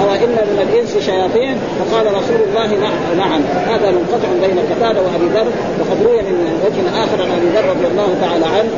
[0.00, 3.40] أو إن من الإنس شياطين؟ فقال رسول الله نعم, نعم.
[3.72, 5.48] هذا منقطع بين قتادة وأبي ذر.
[5.80, 8.70] وقد روي من وجه آخر عن أبي ذر رضي الله تعالى عنه.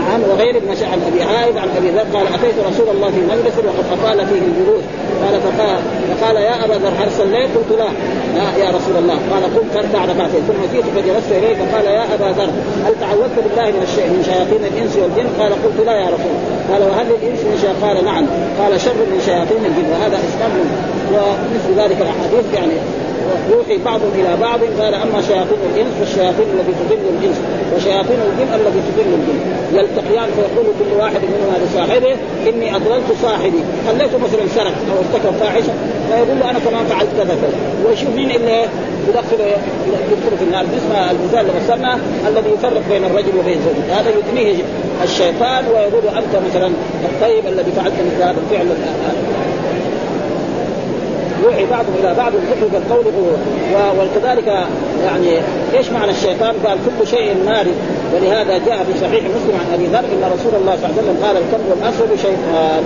[0.00, 3.54] نعم وغير ابن عن أبي عائد عن أبي ذر قال أتيت رسول الله في مجلس
[3.58, 4.84] وقد أطال فيه الجلوس.
[5.22, 5.78] قال فقال
[6.10, 7.90] فقال يا أبا ذر هل صليت؟ قلت لا.
[8.38, 9.18] يا, يا رسول الله.
[9.32, 10.42] قال قم فاركع ركعتين.
[10.48, 12.50] ثم جئت فجلست اليه فقال يا أبا ذر
[12.86, 16.36] هل تعوذت بالله من الشيء من شياطين الإنس والجن؟ قال قلت لا يا رسول.
[16.70, 18.24] قال وهل للإنس من شيء؟ قال نعم.
[18.60, 19.86] قال شر من شياطين الجن.
[19.92, 20.52] وهذا إسلام
[21.14, 22.76] ومثل ذلك الأحاديث يعني
[23.52, 27.36] يوحي بعضهم إلى بعض قال أما شياطين الإنس فالشياطين التي تضل الإنس
[27.76, 29.38] وشياطين الجن التي تضل الجن.
[29.72, 32.16] يلتقيان فيقول كل واحد منهما لصاحبه
[32.48, 33.62] إني أضللت صاحبي.
[33.86, 35.72] خليته مثلا سرق أو ارتكب فاحشة؟
[36.08, 37.58] فيقول له أنا كمان فعلت كذا كذا.
[37.86, 38.64] ويشوف مين اللي
[39.08, 39.40] يدخل
[40.12, 40.64] يدخل في النار.
[40.64, 41.98] باسم المثال اللي
[42.28, 44.62] الذي يفرق بين الرجل وبين زوجته هذا يدنيه
[45.04, 46.70] الشيطان ويقول أنت مثلا
[47.04, 48.66] الطيب الذي فعلت مثل هذا الفعل.
[51.42, 53.04] يوحي بعضهم إلى بعض الذكر بالقول
[53.98, 54.46] وكذلك
[55.04, 55.40] يعني
[55.74, 57.74] إيش معنى الشيطان؟ قال كل شيء مارد.
[58.14, 61.24] ولهذا جاء في صحيح مسلم عن أبي ذر إن رسول الله صلى الله عليه وسلم
[61.24, 62.82] قال الكلب الأسود شيطان.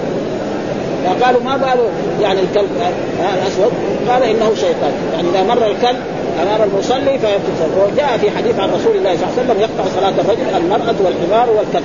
[1.05, 1.89] فقالوا ما قالوا
[2.23, 2.69] يعني الكلب
[3.37, 3.73] الأسود؟
[4.09, 4.93] قال إنه شيطان.
[5.15, 6.01] يعني إذا مر الكلب
[6.43, 10.13] أمام المصلي فيبتسم وجاء في حديث عن رسول الله صلى الله عليه وسلم يقطع صلاة
[10.21, 11.85] الرجل المرأة والحمار والكلب.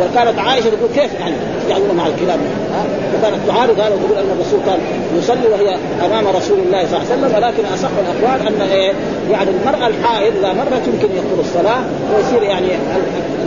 [0.00, 1.34] وكانت عائشة تقول كيف يعني
[1.70, 2.38] يعملون مع الكلاب
[2.72, 2.84] ها؟
[3.18, 4.78] وكانت تعارض هذا وتقول أن الرسول كان
[5.18, 8.92] يصلي وهي أمام رسول الله صلى الله عليه وسلم ولكن أصح الأقوال أن إيه؟
[9.30, 11.80] يعني المرأة الحائض اذا مرت يمكن يدخل الصلاة
[12.14, 12.68] ويصير يعني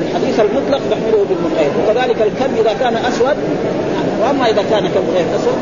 [0.02, 3.38] الحديث المطلق نحمله بالمقيد وكذلك الكلب إذا كان أسود
[4.22, 5.58] وأما إذا كان كلب غير أسود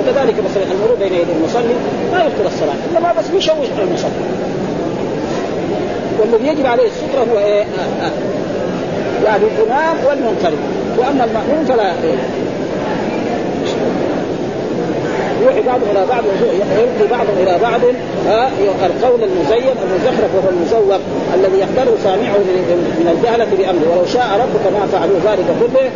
[0.00, 1.74] وكذلك مثلا المرور بين يدي المصلي
[2.12, 4.10] ما يدخل الصلاة إنما بس بيشوش على المصلي.
[6.20, 8.33] والذي يجب عليه السترة هو إيه؟ آه آه.
[9.24, 10.58] يعني الإمام والمنفرد
[10.98, 11.92] وأما المأموم فلا
[15.44, 16.24] يوحي بعضهم إلى بعض
[16.82, 17.80] يلقي بعضهم إلى بعض
[18.86, 21.00] القول المزين المزخرف وهو المزوق
[21.34, 22.38] الذي يقدره سامعه
[23.00, 25.90] من الجهله بامره ولو شاء ربك ما فعلوا ذلك كله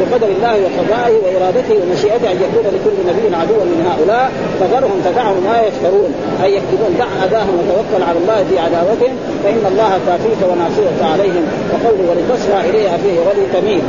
[0.00, 4.30] بقدر الله وقضائه وارادته ومشيئته ان يكون لكل نبي عدوا من هؤلاء
[4.60, 6.10] فذرهم فدعهم ما يفترون
[6.44, 9.14] اي يكتبون دع اذاهم وتوكل على الله في عداوتهم
[9.44, 13.82] فان الله كافيك وناصرك عليهم وقوله ولتصغى اليها فيه ولتميل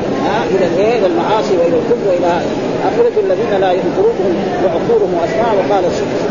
[0.52, 2.42] إلى الايه المعاصي والى الكفر والى
[2.90, 5.84] أخرج الذين لا قلوبهم وعقولهم وأسماء وقال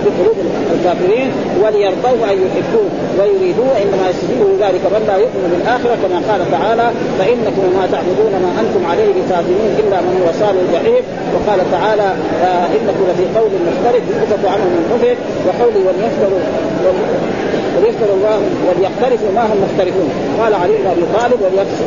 [0.05, 0.37] بقلوب
[0.75, 1.29] الكافرين
[1.63, 6.87] وليرضوا أن يحبوه ويريدوه إنما يستجيب ذلك من لا يؤمن بالآخرة كما قال تعالى
[7.19, 11.03] فإنكم ما تعبدون ما أنتم عليه بكافرين إلا من هو صال الجحيم
[11.35, 12.09] وقال تعالى
[12.45, 16.43] آه إنكم لفي قول مختلف يؤفك عنه من حفظ وقوله وليفتروا
[17.77, 18.39] وليفتروا الله
[18.69, 20.11] وليختلفوا ما هم مختلفون.
[20.41, 21.41] قال علي بن أبي طالب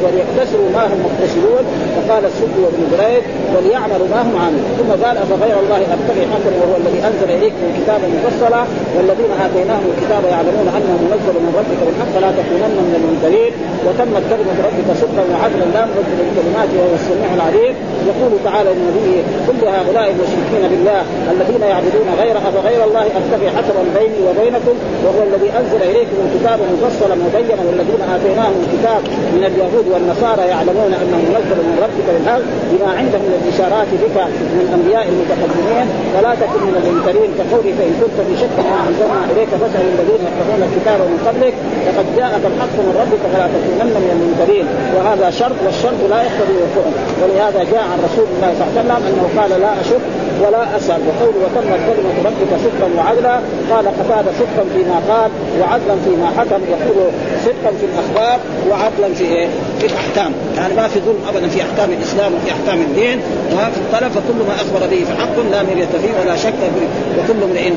[0.03, 3.23] وليقتصروا ما هم مقتصرون وقال السد وابن بريد
[3.53, 4.65] وليعملوا ما هم عاملون.
[4.79, 8.61] ثم قال أفغير الله ابتغي حكما وهو الذي أنزل إليكم كتابا مفصلا
[8.95, 13.53] والذين آتيناهم الكتاب يعلمون أنه منزل من ربك بالحق لا تكونن من المنكرين
[13.85, 17.73] وتمت كلمة ربك صدقا وعدلا لا مبدل لكلماته وهو السميع العليم.
[18.09, 21.01] يقول تعالى لنبيه كل هؤلاء المشركين بالله
[21.33, 24.75] الذين يعبدون غير افغير الله ابتغي حكما بيني وبينكم
[25.05, 29.01] وهو الذي أنزل إليكم الكتاب مفصلا مبينا والذين آتيناهم الكتاب
[29.35, 34.17] من اليهود والنصارى يعلمون أنه منزل من ربك بالحق بما عندهم من الإشارات بك
[34.57, 35.87] من انبياء المتقدمين.
[36.15, 37.29] ولا تكن من المنكرين.
[37.37, 41.55] كقولي فإن كنت في شك ما أنزلنا إليك فاسأل الذين يتقون الكتاب من قبلك.
[41.87, 44.65] لقد جاءك الحق من ربك فلا تكونن من المنكرين.
[44.95, 46.87] وهذا شرط والشرط لا يقتضي الوقوع
[47.21, 50.03] ولهذا جاء عن رسول الله صلى الله عليه وسلم أنه قال لا أشك
[50.41, 53.39] ولا أسأل وقول وتمت كلمة ربك صدقا وعدلا.
[53.71, 56.61] قال قتادة صدقا فيما قال وعدلا فيما حكم.
[56.73, 57.11] يقول
[57.45, 59.47] صدقا في الأخبار وعدلا في إيه؟
[59.79, 60.31] في الأحكام.
[60.57, 63.19] يعني ما في ظلم ابدا في أحكام الإسلام وفي أحكام الدين.
[63.53, 66.87] وفي فكل ما أخبر به فحق لا مريه فيه ولا شك فيه.
[67.19, 67.71] وكل امرئ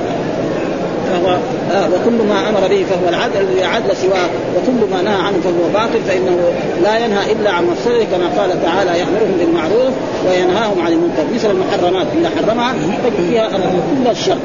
[1.10, 1.36] فهو
[1.72, 5.68] آه وكل ما أمر به فهو العدل الذي عدل سواه وكل ما نهى عنه فهو
[5.74, 6.38] باطل فإنه
[6.82, 9.92] لا ينهى إلا عن مفسده كما قال تعالى يأمرهم بالمعروف
[10.28, 11.24] وينهاهم عن المنكر.
[11.34, 14.38] مثل المحرمات إذا حرمها تجد فيها كل الشر.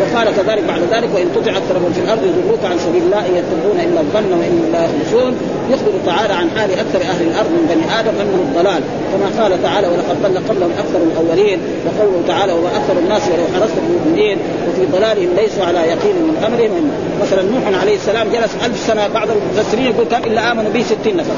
[0.00, 3.80] وقال كذلك بعد ذلك وإن تطع أكثر من في الأرض يضروك عن سبيل الله يتبعون
[3.80, 5.36] إلا الظن وان لا يخلصون.
[5.70, 8.82] يخبر تعالى عن حال أكثر أهل الأرض من بني آدم أنه الضلال.
[9.12, 13.74] كما قال تعالى ولقد ضل قبلهم أكثر الأولين وقوله تعالى وما أكثر الناس ولو حرصت
[13.74, 14.38] بالمؤمنين
[14.68, 16.90] وفي ضلالهم ليسوا على يقين من أمرهم
[17.22, 21.16] مثلا نوح عليه السلام جلس ألف سنة بعض المفسرين يقول كم إلا آمنوا به 60
[21.16, 21.34] نفر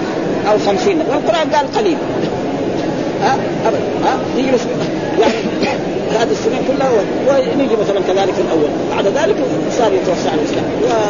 [0.51, 1.97] أو 50 نفر والقرآن قال قليل.
[3.22, 3.81] ها؟ ابدا.
[4.05, 4.66] ها؟ يجلس
[5.62, 5.84] يعني
[6.16, 6.90] هذه السنين كلها
[7.28, 8.70] ونيجي مثلا كذلك في الأول.
[8.94, 9.36] بعد ذلك
[9.78, 10.64] صار يتوسع الإسلام.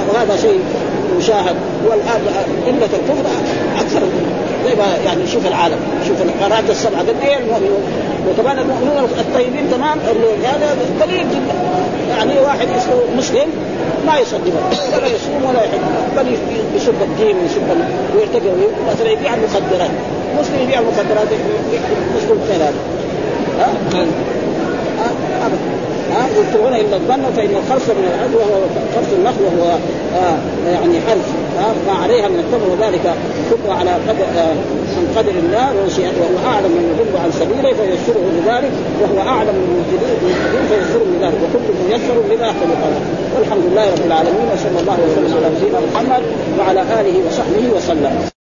[0.08, 0.60] وهذا شيء
[1.18, 1.56] مشاهد.
[1.86, 2.20] والآن
[2.66, 3.26] قله الكفر
[3.80, 4.00] أكثر
[4.66, 5.78] زي ما يعني شوف العالم.
[6.08, 7.82] شوف القارات السبعة قد إيه المؤمنون
[8.30, 9.98] وكمان المؤمنون الطيبين تمام
[10.44, 11.54] هذا قليل جدا.
[12.10, 12.68] يعني واحد
[13.16, 13.48] مسلم
[14.06, 14.52] ما يصلي
[14.96, 15.78] ولا يصوم ولا يحج.
[16.16, 16.36] بل
[16.76, 17.62] يسب الدين ويسب
[18.16, 18.50] ويرتقي
[18.92, 19.90] مثلا يبيع المخدرات
[20.40, 21.28] مسلم يبيع المخدرات
[22.16, 22.74] مسلم خير هذا
[23.60, 24.06] ها
[25.46, 25.70] أبدا.
[26.14, 28.64] ها؟ يتبعون إلا الظن فإن الخرص من العدوى وهو
[28.94, 29.70] خرص النخل وهو
[30.22, 30.36] آه
[30.74, 31.28] يعني حرف
[31.86, 33.14] ما عليها من التمر وذلك
[33.50, 34.54] كله على قدر آه
[34.96, 35.66] من قدر الله
[36.20, 38.72] وهو أعلم من يضل عن سبيله فيسره لذلك
[39.02, 43.00] وهو أعلم من المهتدين فيسره لذلك وكل ميسر لما خلق له.
[43.36, 46.22] والحمد لله رب العالمين وصلى الله وسلم على سيدنا محمد
[46.58, 48.33] وعلى آله وصحبه وسلم.